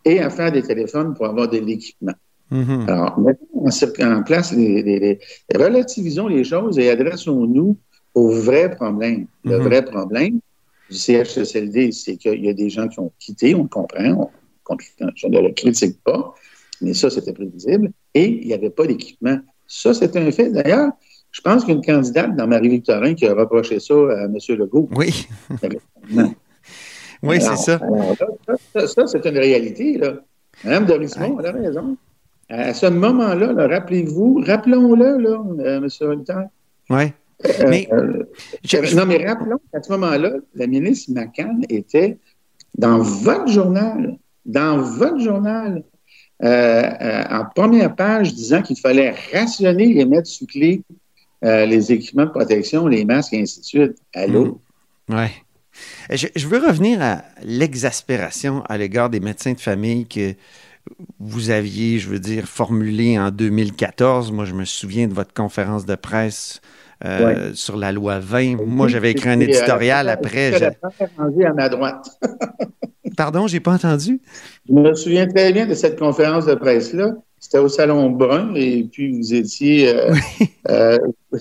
et 0.06 0.20
à 0.20 0.30
faire 0.30 0.52
des 0.52 0.62
téléphones 0.64 1.14
pour 1.14 1.26
avoir 1.26 1.50
de 1.50 1.58
l'équipement. 1.58 2.14
Mhm. 2.50 2.86
Alors, 2.88 3.20
mettons 3.20 3.66
en, 4.06 4.24
place, 4.24 4.54
les, 4.54 4.82
les- 4.82 5.00
les- 5.00 5.20
relativisons 5.56 6.28
les 6.28 6.44
choses 6.44 6.80
et 6.80 6.90
adressons-nous 6.90 7.78
au 8.16 8.30
vrai 8.32 8.72
problème. 8.72 9.28
Le 9.44 9.58
Mhm. 9.58 9.64
vrai 9.64 9.84
problème 9.84 10.40
du 10.90 10.96
CHSLD, 10.98 11.92
c'est 11.92 12.16
qu'il 12.16 12.44
y 12.46 12.50
a 12.50 12.54
des 12.54 12.70
gens 12.70 12.88
qui 12.88 13.00
ont 13.00 13.12
quitté, 13.20 13.54
on 13.54 13.64
le 13.64 13.70
comprend, 13.70 14.32
on, 14.70 14.76
ne 15.30 15.40
le 15.48 15.54
critique 15.54 16.02
pas, 16.04 16.34
mais 16.82 16.94
ça, 16.94 17.10
c'était 17.10 17.34
prévisible, 17.34 17.92
et 18.14 18.26
il 18.42 18.48
n'y 18.48 18.54
avait 18.54 18.70
pas 18.70 18.86
d'équipement. 18.88 19.38
Ça, 19.68 19.94
c'est 19.94 20.16
un 20.16 20.32
fait. 20.32 20.50
D'ailleurs, 20.50 20.92
je 21.32 21.42
pense 21.42 21.66
qu'une 21.66 21.82
candidate 21.82 22.36
dans 22.38 22.48
Marie-Victorin 22.48 23.14
qui 23.14 23.28
a 23.28 23.34
reproché 23.34 23.80
ça 23.82 23.94
à 23.94 24.26
M. 24.26 24.38
Legault. 24.50 24.88
Oui. 24.96 25.28
Oui, 27.24 27.42
c'est 27.42 27.48
Alors, 27.48 28.16
ça. 28.78 28.88
ça, 28.88 29.08
c'est 29.08 29.26
une 29.26 29.38
réalité. 29.38 29.98
Là. 29.98 30.14
Madame 30.64 30.86
Dorismont, 30.86 31.40
elle 31.40 31.46
a 31.48 31.52
raison. 31.52 31.98
À 32.50 32.74
ce 32.74 32.86
moment-là, 32.86 33.52
là, 33.54 33.68
rappelez-vous, 33.68 34.42
rappelons-le, 34.46 35.18
là, 35.18 35.44
euh, 35.60 35.78
M. 35.78 35.88
Hollister. 36.02 36.34
Oui. 36.90 37.04
Euh, 37.46 37.66
Mais- 37.70 37.88
euh, 37.92 38.24
Je- 38.64 38.84
je- 38.84 38.96
non, 38.96 39.06
mais 39.06 39.26
rappelons 39.28 39.60
qu'à 39.72 39.82
ce 39.84 39.92
moment-là, 39.92 40.32
la 40.56 40.68
ministre 40.68 41.12
McCann 41.14 41.62
était 41.70 42.18
dans 42.78 43.00
votre 43.00 43.48
journal, 43.48 44.18
dans 44.46 44.78
votre 44.82 45.20
journal, 45.20 45.84
euh, 46.44 46.48
euh, 46.48 47.24
en 47.30 47.44
première 47.54 47.96
page, 47.96 48.34
disant 48.34 48.62
qu'il 48.62 48.80
fallait 48.80 49.14
rationner 49.34 50.00
et 50.00 50.06
mettre 50.06 50.28
sous 50.28 50.46
clé 50.48 50.82
euh, 51.44 51.66
les 51.66 51.92
équipements 51.92 52.26
de 52.26 52.32
protection, 52.32 52.88
les 52.88 53.06
masques 53.06 53.34
et 53.34 53.42
ainsi 53.42 53.60
de 53.60 53.66
suite. 53.66 53.98
Allô? 54.16 54.60
Ouais. 55.10 55.30
Je, 56.12 56.28
je 56.36 56.48
veux 56.48 56.60
revenir 56.60 57.02
à 57.02 57.24
l'exaspération 57.44 58.64
à 58.70 58.78
l'égard 58.78 59.10
des 59.10 59.20
médecins 59.20 59.54
de 59.54 59.60
famille 59.60 60.08
que 60.08 60.36
vous 61.20 61.50
aviez, 61.50 62.00
je 62.00 62.10
veux 62.10 62.20
dire, 62.20 62.46
formulé 62.46 63.20
en 63.20 63.32
2014. 63.32 64.32
Moi, 64.32 64.46
je 64.46 64.54
me 64.54 64.66
souviens 64.66 65.08
de 65.08 65.14
votre 65.14 65.34
conférence 65.34 65.86
de 65.86 65.96
presse 65.96 66.62
euh, 67.06 67.54
sur 67.54 67.78
la 67.78 67.92
loi 67.92 68.20
20. 68.20 68.58
Moi, 68.66 68.88
j'avais 68.88 69.12
écrit 69.12 69.30
un 69.30 69.40
euh, 69.40 69.44
éditorial 69.44 70.10
après. 70.10 70.54
je- 70.54 70.66
à 71.46 71.54
ma 71.54 71.70
droite. 71.70 72.20
Pardon, 73.16 73.48
j'ai 73.48 73.60
pas 73.60 73.74
entendu? 73.74 74.20
Je 74.68 74.74
me 74.74 74.94
souviens 74.94 75.28
très 75.28 75.52
bien 75.54 75.66
de 75.66 75.74
cette 75.74 75.98
conférence 75.98 76.46
de 76.46 76.56
presse-là. 76.56 77.14
C'était 77.40 77.60
au 77.60 77.70
Salon 77.70 78.10
Brun 78.10 78.54
et 78.56 78.84
puis 78.92 79.16
vous 79.16 79.34
étiez, 79.34 79.90
euh, 79.90 80.14
euh, 80.70 80.98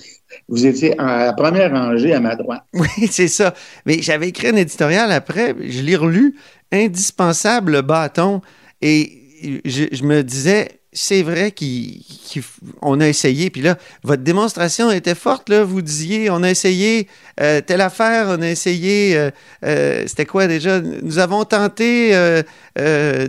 vous 0.47 0.65
étiez 0.65 0.97
à 0.99 1.25
la 1.25 1.33
première 1.33 1.71
rangée 1.71 2.13
à 2.13 2.19
ma 2.19 2.35
droite. 2.35 2.63
Oui, 2.73 3.07
c'est 3.09 3.27
ça. 3.27 3.53
Mais 3.85 4.01
j'avais 4.01 4.29
écrit 4.29 4.47
un 4.47 4.55
éditorial 4.55 5.11
après, 5.11 5.55
je 5.59 5.81
l'ai 5.81 5.95
relu, 5.95 6.35
indispensable 6.71 7.71
le 7.73 7.81
bâton. 7.81 8.41
Et 8.81 9.61
je, 9.65 9.85
je 9.91 10.03
me 10.03 10.21
disais, 10.23 10.76
c'est 10.97 11.21
vrai 11.21 11.53
qu'on 11.53 12.99
a 12.99 13.07
essayé. 13.07 13.49
Puis 13.49 13.61
là, 13.61 13.77
votre 14.03 14.23
démonstration 14.23 14.91
était 14.91 15.15
forte. 15.15 15.49
Là. 15.49 15.63
Vous 15.63 15.81
disiez, 15.81 16.29
on 16.31 16.41
a 16.41 16.49
essayé 16.49 17.07
euh, 17.39 17.61
telle 17.61 17.81
affaire, 17.81 18.27
on 18.29 18.41
a 18.41 18.47
essayé, 18.47 19.15
euh, 19.15 19.29
euh, 19.63 20.03
c'était 20.07 20.25
quoi 20.25 20.47
déjà? 20.47 20.81
Nous 20.81 21.19
avons 21.19 21.45
tenté 21.45 22.13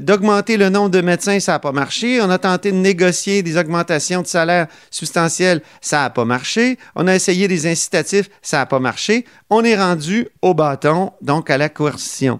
d'augmenter 0.00 0.56
le 0.56 0.68
nombre 0.68 0.90
de 0.90 1.00
médecins, 1.00 1.40
ça 1.40 1.52
n'a 1.52 1.58
pas 1.58 1.72
marché. 1.72 2.20
On 2.22 2.30
a 2.30 2.38
tenté 2.38 2.72
de 2.72 2.76
négocier 2.76 3.42
des 3.42 3.56
augmentations 3.56 4.22
de 4.22 4.26
salaire 4.26 4.66
substantielles, 4.90 5.60
ça 5.80 6.02
n'a 6.02 6.10
pas 6.10 6.24
marché. 6.24 6.78
On 6.96 7.06
a 7.06 7.14
essayé 7.14 7.48
des 7.48 7.66
incitatifs, 7.66 8.30
ça 8.40 8.58
n'a 8.58 8.66
pas 8.66 8.78
marché. 8.78 9.26
On 9.50 9.62
est 9.62 9.76
rendu 9.76 10.28
au 10.40 10.54
bâton, 10.54 11.12
donc 11.20 11.50
à 11.50 11.58
la 11.58 11.68
coercition. 11.68 12.38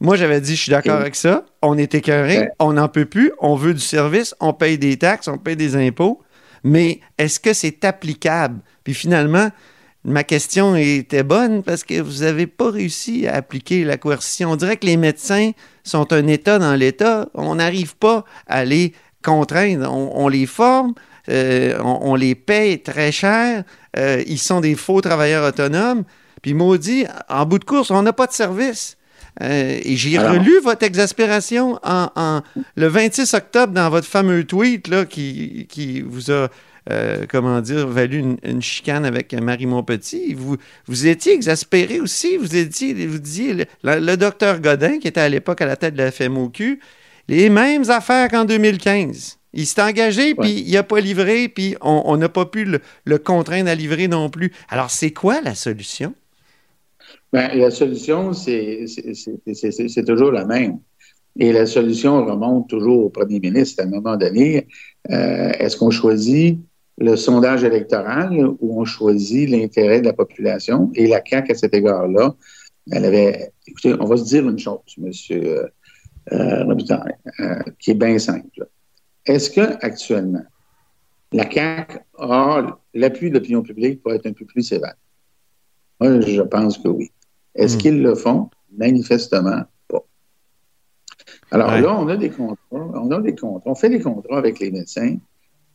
Moi, 0.00 0.16
j'avais 0.16 0.40
dit, 0.40 0.54
je 0.56 0.62
suis 0.62 0.70
d'accord 0.70 0.98
Et- 0.98 1.00
avec 1.02 1.16
ça. 1.16 1.44
On 1.62 1.78
est 1.78 1.94
écœuré, 1.94 2.38
Ouais. 2.38 2.50
on 2.58 2.74
n'en 2.74 2.88
peut 2.88 3.06
plus, 3.06 3.32
on 3.40 3.54
veut 3.56 3.72
du 3.74 3.80
service, 3.80 4.34
on 4.40 4.52
paye 4.52 4.76
des 4.78 4.96
taxes, 4.98 5.28
on 5.28 5.38
paye 5.38 5.56
des 5.56 5.74
impôts. 5.76 6.20
Mais 6.64 7.00
est-ce 7.18 7.40
que 7.40 7.52
c'est 7.52 7.84
applicable? 7.84 8.60
Puis 8.84 8.92
finalement, 8.94 9.50
ma 10.04 10.22
question 10.24 10.76
était 10.76 11.22
bonne 11.22 11.62
parce 11.62 11.82
que 11.84 12.00
vous 12.00 12.22
n'avez 12.24 12.46
pas 12.46 12.70
réussi 12.70 13.26
à 13.26 13.36
appliquer 13.36 13.84
la 13.84 13.96
coercition. 13.96 14.50
On 14.52 14.56
dirait 14.56 14.76
que 14.76 14.86
les 14.86 14.96
médecins 14.96 15.52
sont 15.82 16.12
un 16.12 16.26
État 16.26 16.58
dans 16.58 16.74
l'État. 16.74 17.28
On 17.34 17.54
n'arrive 17.54 17.96
pas 17.96 18.24
à 18.46 18.64
les 18.64 18.92
contraindre. 19.24 19.90
On, 19.92 20.12
on 20.24 20.28
les 20.28 20.46
forme, 20.46 20.94
euh, 21.30 21.78
on, 21.82 21.98
on 22.02 22.14
les 22.16 22.34
paye 22.34 22.82
très 22.82 23.12
cher. 23.12 23.64
euh, 23.96 24.22
ils 24.26 24.38
sont 24.38 24.60
des 24.60 24.74
faux 24.74 25.00
travailleurs 25.00 25.46
autonomes. 25.48 26.04
Puis 26.42 26.52
maudit, 26.54 27.06
en 27.30 27.46
bout 27.46 27.58
de 27.58 27.64
course, 27.64 27.90
on 27.90 28.02
n'a 28.02 28.12
pas 28.12 28.26
de 28.26 28.32
service. 28.32 28.95
Euh, 29.42 29.78
et 29.82 29.96
j'ai 29.96 30.16
relu 30.38 30.60
votre 30.62 30.82
exaspération 30.84 31.78
en, 31.82 32.08
en- 32.16 32.42
le 32.74 32.86
26 32.86 33.34
octobre 33.34 33.72
dans 33.72 33.90
votre 33.90 34.06
fameux 34.06 34.44
tweet 34.44 34.88
là, 34.88 35.04
qui, 35.04 35.66
qui 35.68 36.00
vous 36.00 36.30
a, 36.30 36.48
euh, 36.90 37.26
comment 37.28 37.60
dire, 37.60 37.86
valu 37.86 38.18
une, 38.18 38.36
une 38.44 38.62
chicane 38.62 39.04
avec 39.04 39.34
Marie 39.34 39.66
Montpetit. 39.66 40.32
Vous, 40.34 40.56
vous 40.86 41.06
étiez 41.06 41.34
exaspéré 41.34 42.00
aussi. 42.00 42.36
Vous 42.38 42.56
étiez, 42.56 42.94
vous 43.06 43.18
disiez, 43.18 43.66
le, 43.84 44.14
docteur 44.16 44.60
Godin, 44.60 44.98
qui 44.98 45.08
était 45.08 45.20
à 45.20 45.28
l'époque 45.28 45.60
à 45.60 45.66
la 45.66 45.76
tête 45.76 45.94
de 45.94 45.98
la 45.98 46.10
FMOQ, 46.10 46.80
les 47.28 47.50
mêmes 47.50 47.90
affaires 47.90 48.28
qu'en 48.28 48.44
2015. 48.46 49.38
Il 49.52 49.66
s'est 49.66 49.80
engagé, 49.82 50.34
puis 50.34 50.64
il 50.66 50.72
n'a 50.74 50.82
pas 50.82 51.00
livré, 51.00 51.48
puis 51.48 51.76
on 51.80 52.02
on 52.06 52.16
n'a 52.18 52.28
pas 52.28 52.44
pu 52.46 52.64
le, 52.64 52.80
le 53.04 53.18
contraindre 53.18 53.70
à 53.70 53.74
livrer 53.74 54.06
non 54.06 54.28
plus. 54.30 54.52
Alors, 54.68 54.90
c'est 54.90 55.12
quoi 55.12 55.40
la 55.40 55.54
solution? 55.54 56.14
Ben, 57.32 57.50
la 57.58 57.70
solution, 57.70 58.32
c'est 58.32 58.86
toujours 60.06 60.32
la 60.32 60.44
même. 60.44 60.78
Et 61.38 61.52
la 61.52 61.66
solution 61.66 62.24
remonte 62.24 62.68
toujours 62.68 63.04
au 63.04 63.10
premier 63.10 63.40
ministre. 63.40 63.82
À 63.82 63.86
un 63.86 63.90
moment 63.90 64.16
donné, 64.16 64.68
euh, 65.10 65.50
est-ce 65.58 65.76
qu'on 65.76 65.90
choisit 65.90 66.58
le 66.98 67.14
sondage 67.16 67.62
électoral 67.62 68.32
ou 68.60 68.80
on 68.80 68.84
choisit 68.84 69.48
l'intérêt 69.50 70.00
de 70.00 70.06
la 70.06 70.14
population? 70.14 70.90
Et 70.94 71.06
la 71.06 71.22
CAQ, 71.24 71.52
à 71.52 71.54
cet 71.54 71.74
égard-là, 71.74 72.34
elle 72.90 73.04
avait... 73.04 73.52
Écoutez, 73.66 73.94
on 74.00 74.06
va 74.06 74.16
se 74.16 74.24
dire 74.24 74.48
une 74.48 74.58
chose, 74.58 74.78
M. 74.98 75.10
Euh, 76.32 76.64
Robitaille, 76.64 77.14
euh, 77.40 77.60
qui 77.78 77.92
est 77.92 77.94
bien 77.94 78.18
simple. 78.18 78.66
Est-ce 79.26 79.50
que 79.50 79.84
actuellement 79.84 80.44
la 81.32 81.48
CAQ 81.50 81.98
a 82.18 82.78
l'appui 82.94 83.28
de 83.30 83.34
l'opinion 83.34 83.62
publique 83.62 84.02
pour 84.02 84.12
être 84.12 84.26
un 84.26 84.32
peu 84.32 84.44
plus 84.44 84.62
sévère? 84.62 84.94
Moi, 86.00 86.20
je 86.20 86.42
pense 86.42 86.78
que 86.78 86.88
oui. 86.88 87.10
Est-ce 87.54 87.76
Hmm. 87.76 87.80
qu'ils 87.80 88.02
le 88.02 88.14
font? 88.14 88.50
Manifestement 88.76 89.62
pas. 89.88 90.04
Alors 91.50 91.70
Ouais. 91.70 91.80
là, 91.80 91.96
on 91.98 92.08
a 92.08 92.16
des 92.16 92.30
contrats, 92.30 92.56
on 92.72 93.10
a 93.10 93.20
des 93.20 93.34
contrats, 93.34 93.70
on 93.70 93.74
fait 93.74 93.88
des 93.88 94.00
contrats 94.00 94.38
avec 94.38 94.58
les 94.58 94.70
médecins, 94.70 95.16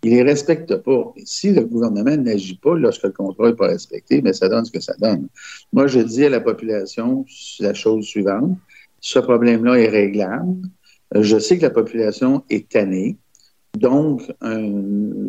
ils 0.04 0.12
les 0.12 0.22
respectent 0.24 0.76
pas. 0.78 1.12
Et 1.16 1.24
si 1.26 1.52
le 1.52 1.64
gouvernement 1.66 2.16
n'agit 2.18 2.58
pas 2.58 2.76
lorsque 2.76 3.04
le 3.04 3.12
contrat 3.12 3.48
n'est 3.50 3.56
pas 3.56 3.68
respecté, 3.68 4.22
mais 4.22 4.34
ça 4.34 4.48
donne 4.50 4.66
ce 4.66 4.72
que 4.72 4.80
ça 4.80 4.94
donne. 5.00 5.28
Moi, 5.74 5.88
je 5.88 6.00
dis 6.00 6.26
à 6.26 6.30
la 6.30 6.42
population 6.42 7.26
la 7.60 7.74
chose 7.74 8.06
suivante. 8.06 8.58
Ce 9.00 9.20
problème-là 9.20 9.80
est 9.80 9.90
réglable. 9.90 10.58
Je 11.16 11.38
sais 11.40 11.58
que 11.58 11.64
la 11.64 11.72
population 11.72 12.44
est 12.50 12.70
tannée. 12.70 13.18
Donc, 13.78 14.22
un 14.42 14.70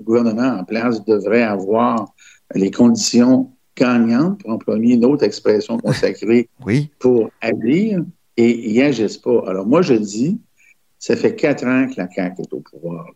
gouvernement 0.05 0.59
en 0.61 0.65
place 0.65 1.05
devrait 1.05 1.43
avoir 1.43 2.13
les 2.55 2.71
conditions 2.71 3.51
gagnante, 3.77 4.41
pour 4.41 4.51
employer 4.51 4.95
une 4.95 5.05
autre 5.05 5.25
expression 5.25 5.79
consacrée 5.79 6.49
Oui. 6.67 6.91
pour 6.99 7.31
agir, 7.41 8.05
et 8.37 8.71
ils 8.71 8.79
n'agissent 8.79 9.19
pas. 9.19 9.43
Alors 9.47 9.67
moi, 9.67 9.83
je 9.83 9.95
dis, 9.95 10.41
ça 10.99 11.17
fait 11.17 11.35
quatre 11.35 11.65
ans 11.67 11.87
que 11.89 11.95
la 12.01 12.09
CAQ 12.11 12.43
est 12.43 12.53
au 12.53 12.61
pouvoir. 12.61 13.07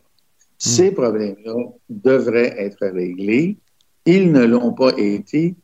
Ces 0.58 0.90
problèmes-là 0.90 1.54
devraient 1.88 2.54
être 2.58 2.86
réglés. 2.86 3.56
Ils 4.06 4.32
ne 4.32 4.44
l'ont 4.44 4.72
pas 4.72 4.92
été. 4.96 5.54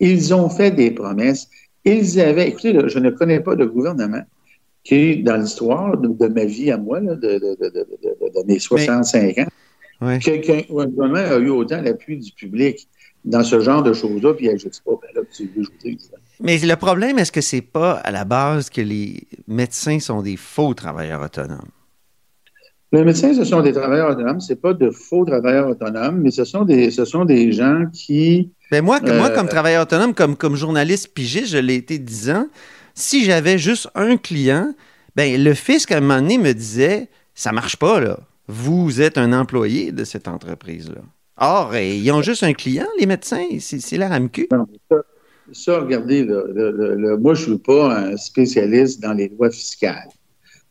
Ils 0.00 0.34
ont 0.34 0.48
fait 0.48 0.70
des 0.72 0.90
promesses. 0.90 1.48
Ils 1.84 2.20
avaient, 2.20 2.48
écoutez, 2.48 2.72
là, 2.72 2.88
je 2.88 2.98
ne 2.98 3.10
connais 3.10 3.40
pas 3.40 3.54
de 3.56 3.64
gouvernement 3.64 4.22
qui, 4.82 5.22
dans 5.22 5.36
l'histoire 5.36 5.96
de, 5.96 6.08
de 6.08 6.26
ma 6.28 6.44
vie 6.44 6.70
à 6.70 6.78
moi, 6.78 7.00
là, 7.00 7.14
de, 7.14 8.44
mes 8.46 8.58
65 8.58 9.38
ans, 9.38 9.46
Ouais. 10.02 10.18
que- 10.18 10.38
qu'un 10.38 10.58
un 10.58 10.62
gouvernement 10.62 11.14
a 11.16 11.38
eu 11.38 11.50
autant 11.50 11.82
l'appui 11.82 12.16
du 12.16 12.32
public 12.32 12.88
dans 13.24 13.42
ce 13.42 13.60
genre 13.60 13.82
de 13.82 13.92
choses-là, 13.92 14.34
puis 14.34 14.46
il 14.46 14.50
n'agisse 14.50 14.80
pas. 14.80 14.92
Ben 15.00 15.08
là, 15.14 15.22
tu 15.34 15.50
veux, 15.54 15.64
dis, 15.84 15.98
Mais 16.40 16.58
le 16.58 16.76
problème, 16.76 17.18
est-ce 17.18 17.32
que 17.32 17.40
c'est 17.40 17.60
pas 17.60 17.92
à 17.92 18.10
la 18.10 18.24
base 18.24 18.70
que 18.70 18.80
les 18.80 19.26
médecins 19.46 20.00
sont 20.00 20.22
des 20.22 20.36
faux 20.36 20.74
travailleurs 20.74 21.22
autonomes? 21.22 21.68
Les 22.92 23.04
médecins, 23.04 23.32
ce 23.34 23.44
sont 23.44 23.62
des 23.62 23.72
travailleurs 23.72 24.10
autonomes. 24.10 24.40
Ce 24.40 24.54
pas 24.54 24.74
de 24.74 24.90
faux 24.90 25.24
travailleurs 25.24 25.68
autonomes, 25.68 26.20
mais 26.20 26.30
ce 26.32 26.44
sont 26.44 26.64
des, 26.64 26.90
ce 26.90 27.04
sont 27.04 27.24
des 27.24 27.52
gens 27.52 27.84
qui. 27.92 28.50
Ben 28.70 28.84
moi, 28.84 29.00
moi, 29.00 29.30
Euh, 29.30 29.34
comme 29.34 29.48
travailleur 29.48 29.82
autonome, 29.82 30.14
comme, 30.14 30.36
comme 30.36 30.56
journaliste 30.56 31.14
pigiste, 31.14 31.48
je 31.48 31.58
l'ai 31.58 31.76
été 31.76 31.98
10 31.98 32.30
ans. 32.30 32.46
Si 32.94 33.24
j'avais 33.24 33.58
juste 33.58 33.88
un 33.94 34.16
client, 34.16 34.74
ben 35.14 35.42
le 35.42 35.54
fisc, 35.54 35.92
à 35.92 35.98
un 35.98 36.00
moment 36.00 36.20
donné, 36.20 36.38
me 36.38 36.52
disait 36.52 37.08
ça 37.34 37.52
marche 37.52 37.76
pas, 37.76 38.00
là. 38.00 38.18
Vous 38.48 39.00
êtes 39.00 39.16
un 39.18 39.32
employé 39.32 39.92
de 39.92 40.02
cette 40.04 40.26
entreprise-là. 40.26 41.02
Or, 41.36 41.74
eh, 41.74 41.96
ils 41.98 42.10
ont 42.12 42.22
juste 42.22 42.42
un 42.42 42.52
client, 42.52 42.86
les 42.98 43.06
médecins? 43.06 43.46
C'est 43.60 43.96
la 43.96 44.08
RAMQ? 44.08 44.48
Non, 44.52 44.66
ça, 44.90 44.96
ça, 45.52 45.80
regardez, 45.80 46.24
là, 46.24 46.42
le- 46.52 46.70
le- 46.70 46.94
le- 46.96 47.16
moi, 47.16 47.34
je 47.34 47.42
ne 47.42 47.54
suis 47.56 47.58
pas 47.58 47.96
un 47.98 48.16
spécialiste 48.16 49.00
dans 49.02 49.12
les 49.14 49.28
lois 49.28 49.50
fiscales. 49.50 50.08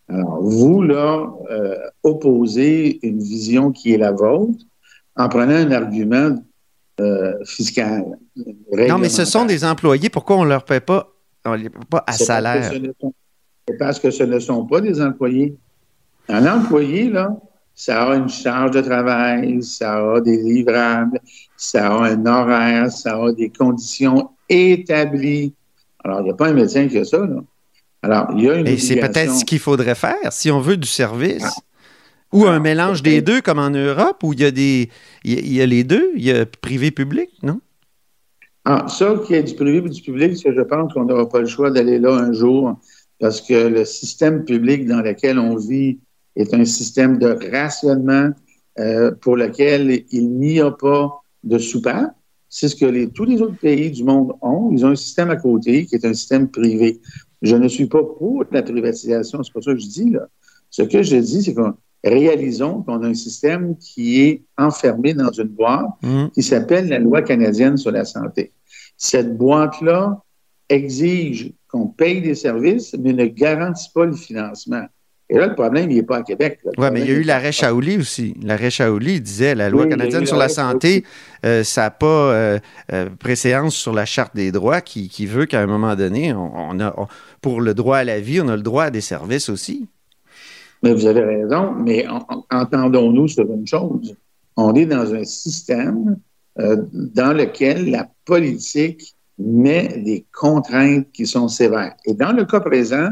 Alors, 0.07 0.41
vous, 0.41 0.81
là, 0.81 1.31
euh, 1.51 1.75
opposez 2.03 2.99
une 3.05 3.19
vision 3.19 3.71
qui 3.71 3.93
est 3.93 3.97
la 3.97 4.11
vôtre 4.11 4.59
en 5.15 5.27
prenant 5.29 5.53
un 5.55 5.71
argument 5.71 6.35
euh, 6.99 7.33
fiscal. 7.45 8.03
Non, 8.35 8.97
mais 8.97 9.09
ce 9.09 9.23
sont 9.25 9.45
des 9.45 9.63
employés. 9.63 10.09
Pourquoi 10.09 10.35
on 10.37 10.43
leur 10.43 10.65
paie 10.65 10.81
pas, 10.81 11.07
on 11.45 11.53
les 11.53 11.69
paie 11.69 11.79
pas 11.89 12.03
à 12.05 12.11
C'est 12.13 12.25
salaire? 12.25 12.71
ce 12.73 12.77
ne 12.77 12.91
C'est 13.67 13.77
parce 13.77 13.99
que 13.99 14.11
ce 14.11 14.23
ne 14.23 14.37
sont 14.39 14.65
pas 14.65 14.81
des 14.81 15.01
employés. 15.01 15.55
Un 16.27 16.45
employé, 16.45 17.09
là, 17.09 17.35
ça 17.79 18.09
a 18.11 18.15
une 18.17 18.27
charge 18.27 18.71
de 18.71 18.81
travail, 18.81 19.63
ça 19.63 20.15
a 20.15 20.19
des 20.19 20.35
livrables, 20.35 21.17
ça 21.55 21.87
a 21.87 22.09
un 22.11 22.25
horaire, 22.25 22.91
ça 22.91 23.15
a 23.15 23.31
des 23.31 23.49
conditions 23.49 24.31
établies. 24.49 25.53
Alors, 26.03 26.19
il 26.19 26.23
n'y 26.25 26.29
a 26.31 26.33
pas 26.33 26.49
un 26.49 26.53
médecin 26.53 26.89
qui 26.89 26.97
a 26.97 27.05
ça, 27.05 27.19
là. 27.19 27.41
Alors, 28.01 28.27
il 28.35 28.43
y 28.43 28.49
a 28.49 28.55
une 28.55 28.67
Et 28.67 28.77
c'est 28.77 28.97
peut-être 28.97 29.33
ce 29.33 29.45
qu'il 29.45 29.59
faudrait 29.59 29.95
faire 29.95 30.31
si 30.31 30.51
on 30.51 30.59
veut 30.59 30.75
du 30.75 30.89
service. 30.89 31.61
Ou 32.33 32.45
un 32.47 32.57
Ah, 32.57 32.59
mélange 32.59 33.01
des 33.01 33.21
deux, 33.21 33.39
comme 33.41 33.59
en 33.59 33.69
Europe, 33.69 34.23
où 34.23 34.33
il 34.33 34.41
y 34.41 34.45
a 34.45 34.51
des. 34.51 34.89
Il 35.23 35.33
y 35.33 35.37
a, 35.37 35.59
y 35.59 35.61
a 35.61 35.65
les 35.65 35.85
deux, 35.85 36.11
il 36.15 36.23
y 36.23 36.31
a 36.31 36.45
privé-public, 36.45 37.29
non? 37.43 37.61
Ah, 38.65 38.85
ça, 38.89 39.15
qui 39.25 39.33
est 39.33 39.43
du 39.43 39.55
privé 39.55 39.77
et 39.77 39.89
du 39.89 40.01
public, 40.01 40.35
c'est 40.37 40.49
que 40.49 40.55
je 40.55 40.61
pense 40.61 40.93
qu'on 40.93 41.05
n'aura 41.05 41.27
pas 41.27 41.39
le 41.39 41.47
choix 41.47 41.71
d'aller 41.71 41.97
là 41.97 42.13
un 42.13 42.33
jour 42.33 42.79
parce 43.19 43.41
que 43.41 43.53
le 43.67 43.85
système 43.85 44.45
public 44.45 44.85
dans 44.85 45.01
lequel 45.01 45.39
on 45.39 45.55
vit 45.57 45.99
est 46.41 46.53
un 46.53 46.65
système 46.65 47.17
de 47.17 47.37
rationnement 47.51 48.29
euh, 48.79 49.11
pour 49.11 49.35
lequel 49.35 50.03
il 50.11 50.29
n'y 50.31 50.59
a 50.61 50.71
pas 50.71 51.11
de 51.43 51.57
soupape. 51.57 52.15
C'est 52.47 52.67
ce 52.67 52.75
que 52.75 52.85
les- 52.85 53.09
tous 53.09 53.25
les 53.25 53.41
autres 53.41 53.57
pays 53.59 53.91
du 53.91 54.03
monde 54.03 54.33
ont. 54.41 54.69
Ils 54.71 54.85
ont 54.85 54.89
un 54.89 54.95
système 54.95 55.29
à 55.29 55.35
côté 55.35 55.85
qui 55.85 55.95
est 55.95 56.05
un 56.05 56.13
système 56.13 56.47
privé. 56.49 56.99
Je 57.41 57.55
ne 57.55 57.67
suis 57.67 57.87
pas 57.87 58.03
pour 58.03 58.43
la 58.51 58.63
privatisation, 58.63 59.43
c'est 59.43 59.53
pas 59.53 59.61
ça 59.61 59.73
que 59.73 59.79
je 59.79 59.87
dis. 59.87 60.09
Là. 60.09 60.27
Ce 60.69 60.81
que 60.83 61.03
je 61.03 61.15
dis, 61.17 61.43
c'est 61.43 61.53
qu'on 61.53 61.73
réalisons 62.03 62.81
qu'on 62.83 63.03
a 63.03 63.07
un 63.07 63.13
système 63.13 63.75
qui 63.77 64.21
est 64.21 64.43
enfermé 64.57 65.13
dans 65.13 65.31
une 65.31 65.49
boîte 65.49 65.87
Mhm. 66.01 66.29
qui 66.31 66.41
s'appelle 66.43 66.87
la 66.87 66.99
loi 66.99 67.21
canadienne 67.21 67.75
sur 67.77 67.91
la 67.91 68.05
santé. 68.05 68.53
Cette 68.97 69.37
boîte-là 69.37 70.21
exige 70.69 71.53
qu'on 71.67 71.87
paye 71.87 72.21
des 72.21 72.35
services, 72.35 72.95
mais 72.99 73.13
ne 73.13 73.25
garantit 73.25 73.89
pas 73.93 74.05
le 74.05 74.13
financement. 74.13 74.85
Et 75.31 75.37
là, 75.37 75.45
le 75.45 75.53
problème, 75.53 75.91
il 75.91 75.97
n'est 75.97 76.03
pas 76.03 76.17
à 76.17 76.23
Québec. 76.23 76.59
Oui, 76.77 76.87
mais 76.91 77.01
il 77.01 77.07
y 77.07 77.11
a 77.11 77.13
eu 77.13 77.21
l'arrêt 77.21 77.51
Shaoli 77.51 77.97
aussi. 77.97 78.33
L'arrêt 78.41 78.71
Shaoli 78.71 79.21
disait 79.21 79.53
la 79.53 79.69
loi 79.69 79.83
Oui, 79.83 79.89
canadienne 79.89 80.25
sur 80.25 80.37
la 80.37 80.49
santé, 80.49 81.03
euh, 81.45 81.63
ça 81.63 81.81
n'a 81.83 81.91
pas 81.91 82.05
euh, 82.33 82.59
euh, 82.93 83.09
préséance 83.19 83.75
sur 83.75 83.93
la 83.93 84.05
Charte 84.05 84.35
des 84.35 84.51
droits 84.51 84.81
qui, 84.81 85.07
qui 85.07 85.27
veut 85.27 85.45
qu'à 85.45 85.61
un 85.61 85.67
moment 85.67 85.95
donné, 85.95 86.33
on, 86.33 86.51
on 86.71 86.79
a, 86.79 86.93
on- 86.97 87.07
pour 87.41 87.61
le 87.61 87.75
droit 87.75 87.97
à 87.97 88.03
la 88.03 88.19
vie, 88.19 88.41
on 88.41 88.47
a 88.47 88.55
le 88.55 88.63
droit 88.63 88.85
à 88.85 88.89
des 88.89 89.01
services 89.01 89.49
aussi. 89.49 89.87
Mais 90.81 90.93
vous 90.93 91.05
avez 91.05 91.21
raison, 91.23 91.73
mais 91.73 92.07
en- 92.07 92.25
en- 92.29 92.45
entendons-nous 92.51 93.27
sur 93.27 93.45
une 93.51 93.67
chose. 93.67 94.15
On 94.57 94.73
est 94.73 94.87
dans 94.87 95.13
un 95.13 95.23
système 95.25 96.17
euh, 96.59 96.77
dans 96.91 97.33
lequel 97.33 97.91
la 97.91 98.09
politique 98.25 99.13
met 99.37 99.87
des 100.03 100.25
contraintes 100.33 101.07
qui 101.13 101.27
sont 101.27 101.47
sévères. 101.47 101.93
Et 102.05 102.13
dans 102.15 102.31
le 102.31 102.45
cas 102.45 102.59
présent, 102.61 103.09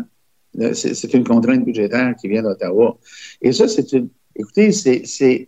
c'est 0.73 0.93
c'est 0.93 1.13
une 1.13 1.23
contrainte 1.23 1.63
budgétaire 1.65 2.15
qui 2.19 2.27
vient 2.27 2.43
d'Ottawa. 2.43 2.97
Et 3.41 3.51
ça, 3.51 3.67
c'est 3.67 3.91
une. 3.93 4.09
Écoutez, 4.35 4.71
c'est. 4.71 5.47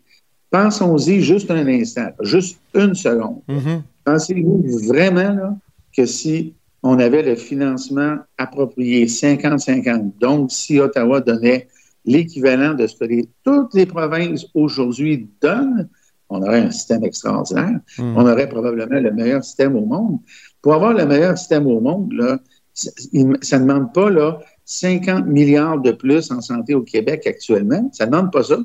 Pensons-y 0.52 1.22
juste 1.22 1.52
un 1.52 1.68
instant, 1.68 2.10
juste 2.22 2.58
une 2.74 2.96
seconde. 2.96 3.42
Mhm. 3.48 3.84
Pensez-vous 4.04 4.66
vraiment 4.88 5.34
là, 5.34 5.56
que 5.96 6.06
si 6.08 6.56
on 6.82 6.98
avait 6.98 7.22
le 7.22 7.36
financement 7.36 8.18
approprié 8.38 9.06
50-50, 9.06 10.14
donc 10.20 10.52
si 10.52 10.80
Ottawa 10.80 11.22
donnait 11.22 11.68
l'équivalent 12.04 12.74
de 12.74 12.88
ce 12.88 12.96
que 12.96 13.06
les- 13.06 13.30
toutes 13.44 13.76
les 13.76 13.86
provinces 13.86 14.48
aujourd'hui 14.56 15.28
donnent, 15.40 15.88
on 16.30 16.42
aurait 16.42 16.62
un 16.62 16.72
système 16.72 17.04
extraordinaire. 17.04 17.80
Mhm. 18.00 18.14
On 18.18 18.22
aurait 18.28 18.50
probablement 18.50 19.00
le 19.00 19.12
meilleur 19.12 19.44
système 19.44 19.76
au 19.76 19.86
monde. 19.86 20.18
Pour 20.64 20.74
avoir 20.74 20.94
le 20.94 21.06
meilleur 21.06 21.38
système 21.38 21.68
au 21.68 21.80
monde, 21.80 22.12
là, 22.14 22.40
ça 22.74 23.60
ne 23.60 23.68
demande 23.68 23.94
pas 23.94 24.10
là, 24.10 24.40
50 24.72 25.26
milliards 25.26 25.80
de 25.82 25.92
plus 25.92 26.30
en 26.32 26.42
santé 26.42 26.76
au 26.76 26.84
Québec 26.84 27.26
actuellement. 27.26 27.90
Ça 27.92 28.06
ne 28.06 28.12
demande 28.12 28.32
pas 28.32 28.44
ça. 28.44 28.60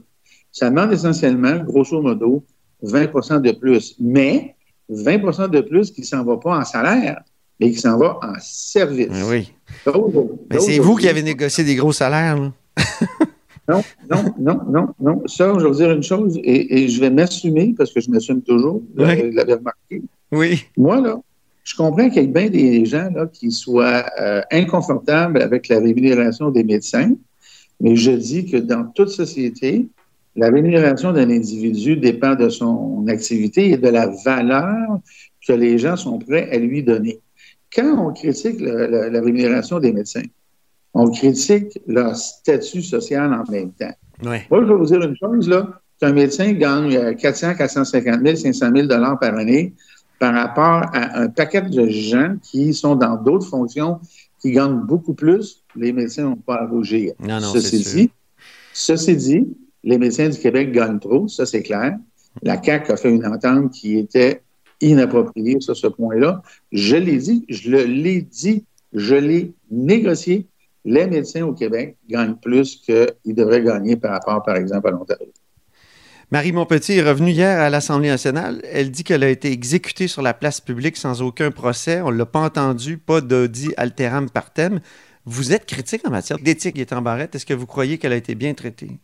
Ça 0.52 0.68
demande 0.68 0.92
essentiellement, 0.92 1.56
grosso 1.64 2.00
modo, 2.02 2.44
20% 2.84 3.40
de 3.40 3.52
plus. 3.52 3.96
Mais 3.98 4.54
20% 4.92 5.48
de 5.48 5.62
plus 5.62 5.90
qui 5.90 6.02
ne 6.02 6.06
s'en 6.06 6.22
va 6.22 6.36
pas 6.36 6.58
en 6.58 6.64
salaire, 6.66 7.22
mais 7.58 7.70
qui 7.70 7.78
s'en 7.78 7.96
va 7.96 8.18
en 8.22 8.34
service. 8.38 9.08
Oui. 9.30 9.50
Mais 10.50 10.58
c'est 10.60 10.78
vous 10.78 10.94
qui 10.96 11.08
avez 11.08 11.22
négocié 11.22 11.64
des 11.64 11.74
gros 11.74 11.92
salaires. 11.92 12.38
là. 12.38 12.52
Non, 13.66 13.82
non, 14.10 14.34
non, 14.38 14.60
non, 14.68 14.88
non. 15.00 15.22
Ça, 15.24 15.50
je 15.56 15.62
vais 15.64 15.70
vous 15.70 15.76
dire 15.76 15.90
une 15.90 16.02
chose, 16.02 16.38
et, 16.44 16.82
et 16.84 16.88
je 16.88 17.00
vais 17.00 17.08
m'assumer, 17.08 17.74
parce 17.78 17.90
que 17.94 18.00
je 18.00 18.10
m'assume 18.10 18.42
toujours, 18.42 18.82
vous 18.94 19.04
Oui. 19.04 19.32
l'avez 19.32 19.54
remarqué. 19.54 20.02
Oui. 20.30 20.64
Moi, 20.76 21.00
là, 21.00 21.16
je 21.64 21.74
comprends 21.76 22.08
qu'il 22.10 22.22
y 22.22 22.24
ait 22.24 22.28
bien 22.28 22.48
des 22.50 22.84
gens 22.84 23.08
là, 23.14 23.26
qui 23.26 23.50
soient 23.50 24.04
euh, 24.20 24.42
inconfortables 24.52 25.40
avec 25.42 25.68
la 25.68 25.80
rémunération 25.80 26.50
des 26.50 26.62
médecins, 26.64 27.12
mais 27.80 27.96
je 27.96 28.10
dis 28.12 28.44
que 28.50 28.58
dans 28.58 28.84
toute 28.94 29.08
société, 29.08 29.88
la 30.36 30.50
rémunération 30.50 31.12
d'un 31.12 31.30
individu 31.30 31.96
dépend 31.96 32.34
de 32.34 32.48
son 32.48 33.04
activité 33.08 33.70
et 33.70 33.76
de 33.78 33.88
la 33.88 34.08
valeur 34.24 35.00
que 35.46 35.52
les 35.52 35.78
gens 35.78 35.96
sont 35.96 36.18
prêts 36.18 36.48
à 36.50 36.58
lui 36.58 36.82
donner. 36.82 37.20
Quand 37.74 38.06
on 38.08 38.12
critique 38.12 38.60
le- 38.60 38.86
le- 38.86 39.08
la 39.08 39.20
rémunération 39.20 39.78
des 39.80 39.92
médecins, 39.92 40.22
on 40.92 41.10
critique 41.10 41.78
leur 41.86 42.16
statut 42.16 42.82
social 42.82 43.32
en 43.32 43.50
même 43.50 43.72
temps. 43.72 43.94
Moi, 44.50 44.60
je 44.62 44.66
vais 44.68 44.74
vous 44.74 44.86
dire 44.86 45.02
une 45.02 45.16
chose, 45.16 45.48
là. 45.48 45.80
qu'un 46.00 46.12
médecin 46.12 46.52
gagne 46.52 46.96
euh, 46.96 47.14
400, 47.14 47.54
450 47.54 48.20
000, 48.24 48.36
500 48.36 48.70
000 48.74 48.86
dollars 48.88 49.18
par 49.20 49.34
année 49.36 49.74
par 50.18 50.34
rapport 50.34 50.88
à 50.94 51.20
un 51.20 51.28
paquet 51.28 51.62
de 51.62 51.88
gens 51.88 52.36
qui 52.42 52.72
sont 52.74 52.96
dans 52.96 53.16
d'autres 53.16 53.46
fonctions 53.46 54.00
qui 54.40 54.52
gagnent 54.52 54.80
beaucoup 54.80 55.14
plus. 55.14 55.62
Les 55.74 55.92
médecins 55.92 56.24
n'ont 56.24 56.36
pas 56.36 56.56
à 56.56 56.66
rougir. 56.66 57.14
Non, 57.20 57.40
non, 57.40 57.52
ceci, 57.52 57.78
dit, 57.80 58.10
ceci 58.72 59.16
dit, 59.16 59.56
les 59.82 59.98
médecins 59.98 60.28
du 60.28 60.38
Québec 60.38 60.72
gagnent 60.72 60.98
trop, 60.98 61.28
ça 61.28 61.46
c'est 61.46 61.62
clair. 61.62 61.96
La 62.42 62.62
CAQ 62.62 62.92
a 62.92 62.96
fait 62.96 63.10
une 63.10 63.26
entente 63.26 63.70
qui 63.70 63.98
était 63.98 64.42
inappropriée 64.80 65.60
sur 65.60 65.76
ce 65.76 65.86
point-là. 65.86 66.42
Je 66.72 66.96
l'ai 66.96 67.16
dit, 67.16 67.44
je 67.48 67.70
l'ai 67.70 68.22
dit, 68.22 68.64
je 68.92 69.14
l'ai 69.14 69.52
négocié. 69.70 70.46
Les 70.84 71.06
médecins 71.06 71.42
au 71.42 71.54
Québec 71.54 71.96
gagnent 72.08 72.34
plus 72.34 72.76
qu'ils 72.76 73.34
devraient 73.34 73.62
gagner 73.62 73.96
par 73.96 74.12
rapport, 74.12 74.42
par 74.42 74.56
exemple, 74.56 74.88
à 74.88 74.90
l'Ontario. 74.90 75.28
Marie 76.34 76.50
Montpetit 76.50 76.94
est 76.94 77.08
revenue 77.08 77.30
hier 77.30 77.60
à 77.60 77.70
l'Assemblée 77.70 78.08
nationale. 78.08 78.60
Elle 78.64 78.90
dit 78.90 79.04
qu'elle 79.04 79.22
a 79.22 79.28
été 79.28 79.52
exécutée 79.52 80.08
sur 80.08 80.20
la 80.20 80.34
place 80.34 80.60
publique 80.60 80.96
sans 80.96 81.22
aucun 81.22 81.52
procès. 81.52 82.00
On 82.00 82.10
ne 82.10 82.16
l'a 82.16 82.26
pas 82.26 82.40
entendu, 82.40 82.98
pas 82.98 83.20
d'audit 83.20 83.72
alteram 83.76 84.28
partem. 84.28 84.80
Vous 85.26 85.52
êtes 85.52 85.64
critique 85.64 86.04
en 86.04 86.10
matière 86.10 86.40
d'éthique, 86.40 86.74
Gaétan 86.74 87.02
Barrette. 87.02 87.36
Est-ce 87.36 87.46
que 87.46 87.54
vous 87.54 87.66
croyez 87.66 87.98
qu'elle 87.98 88.12
a 88.12 88.16
été 88.16 88.34
bien 88.34 88.52
traitée? 88.52 88.98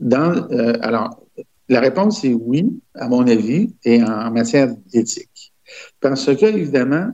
Euh, 0.00 0.78
alors, 0.80 1.20
la 1.68 1.80
réponse 1.80 2.24
est 2.24 2.34
oui, 2.34 2.80
à 2.94 3.08
mon 3.08 3.26
avis, 3.26 3.74
et 3.84 4.00
en 4.04 4.30
matière 4.30 4.68
d'éthique. 4.86 5.52
Parce 5.98 6.26
que, 6.26 6.46
évidemment, 6.46 7.10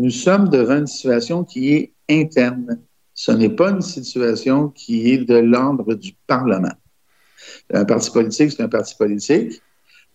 nous 0.00 0.08
sommes 0.08 0.48
devant 0.48 0.78
une 0.78 0.86
situation 0.86 1.44
qui 1.44 1.74
est 1.74 1.92
interne. 2.08 2.80
Ce 3.12 3.32
n'est 3.32 3.50
pas 3.50 3.68
une 3.68 3.82
situation 3.82 4.70
qui 4.70 5.10
est 5.10 5.18
de 5.18 5.36
l'ordre 5.36 5.92
du 5.92 6.14
Parlement. 6.26 6.72
Un 7.72 7.84
parti 7.84 8.10
politique, 8.10 8.52
c'est 8.52 8.62
un 8.62 8.68
parti 8.68 8.94
politique. 8.96 9.62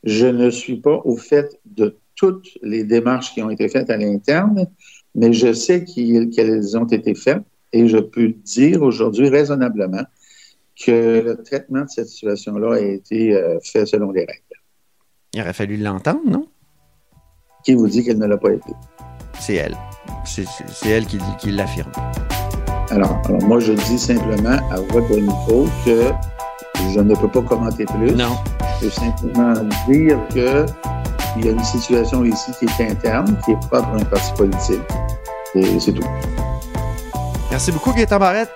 Je 0.04 0.28
ne 0.28 0.50
suis 0.50 0.78
pas 0.78 1.02
au 1.04 1.18
fait 1.18 1.60
de 1.66 1.98
toutes 2.16 2.50
les 2.62 2.84
démarches 2.84 3.34
qui 3.34 3.42
ont 3.42 3.50
été 3.50 3.68
faites 3.68 3.90
à 3.90 3.98
l'interne, 3.98 4.68
mais 5.16 5.34
je 5.34 5.54
sais 5.54 5.84
qu'elles 5.84 6.78
ont 6.78 6.86
été 6.86 7.16
faites 7.16 7.44
et 7.74 7.88
je 7.88 7.98
peux 7.98 8.30
dire 8.30 8.82
aujourd'hui 8.82 9.30
raisonnablement 9.30 10.04
que 10.80 11.22
le 11.22 11.44
traitement 11.44 11.82
de 11.82 11.90
cette 11.90 12.08
situation-là 12.08 12.76
a 12.76 12.80
été 12.80 13.34
euh, 13.34 13.60
fait 13.64 13.86
selon 13.86 14.12
les 14.12 14.22
règles. 14.22 14.42
Il 15.34 15.42
aurait 15.42 15.54
fallu 15.54 15.78
l'entendre, 15.78 16.22
non? 16.26 16.48
Qui 17.64 17.74
vous 17.76 17.88
dit 17.88 18.04
qu'elle 18.04 18.20
ne 18.20 18.26
l'a 18.26 18.38
pas 18.38 18.52
été? 18.52 18.72
C'est 19.40 19.56
elle. 19.56 19.76
C'est 20.26 20.46
elle 20.90 21.06
qui, 21.06 21.18
qui 21.40 21.52
l'affirme. 21.52 21.92
Alors, 22.90 23.22
alors, 23.26 23.42
moi, 23.44 23.60
je 23.60 23.74
dis 23.74 23.98
simplement 23.98 24.60
à 24.70 24.80
votre 24.80 25.18
niveau 25.18 25.66
que 25.86 26.12
je 26.94 27.00
ne 27.00 27.16
peux 27.16 27.28
pas 27.28 27.42
commenter 27.42 27.86
plus. 27.86 28.12
Non. 28.16 28.38
Je 28.82 28.86
peux 28.86 28.92
simplement 28.92 29.54
dire 29.88 30.18
que 30.34 30.66
il 31.38 31.46
y 31.46 31.50
a 31.50 31.52
une 31.52 31.64
situation 31.64 32.24
ici 32.24 32.52
qui 32.60 32.66
est 32.66 32.92
interne, 32.92 33.38
qui 33.44 33.52
est 33.52 33.60
propre 33.70 33.90
à 33.90 33.96
un 33.96 34.06
parti 34.06 34.32
politique. 34.38 34.82
Et 35.54 35.80
c'est 35.80 35.94
tout. 35.94 36.08
Merci 37.52 37.72
beaucoup, 37.72 37.94
Gaëtan 37.94 38.20
Barrette. 38.20 38.52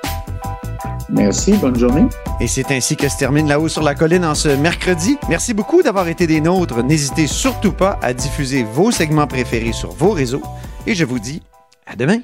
Merci, 1.10 1.54
bonne 1.54 1.78
journée. 1.78 2.06
Et 2.40 2.48
c'est 2.48 2.72
ainsi 2.72 2.96
que 2.96 3.10
se 3.10 3.18
termine 3.18 3.48
La 3.48 3.60
Haut 3.60 3.68
sur 3.68 3.82
la 3.82 3.96
Colline 3.96 4.24
en 4.24 4.36
ce 4.36 4.50
mercredi. 4.50 5.18
Merci 5.28 5.54
beaucoup 5.54 5.82
d'avoir 5.82 6.08
été 6.08 6.28
des 6.28 6.40
nôtres. 6.40 6.84
N'hésitez 6.84 7.28
surtout 7.28 7.72
pas 7.72 7.98
à 8.02 8.14
diffuser 8.14 8.64
vos 8.64 8.92
segments 8.92 9.28
préférés 9.28 9.74
sur 9.74 9.92
vos 9.92 10.12
réseaux. 10.12 10.44
Et 10.86 10.94
je 10.94 11.06
vous 11.06 11.20
dis 11.20 11.42
à 11.88 11.96
demain. 11.96 12.20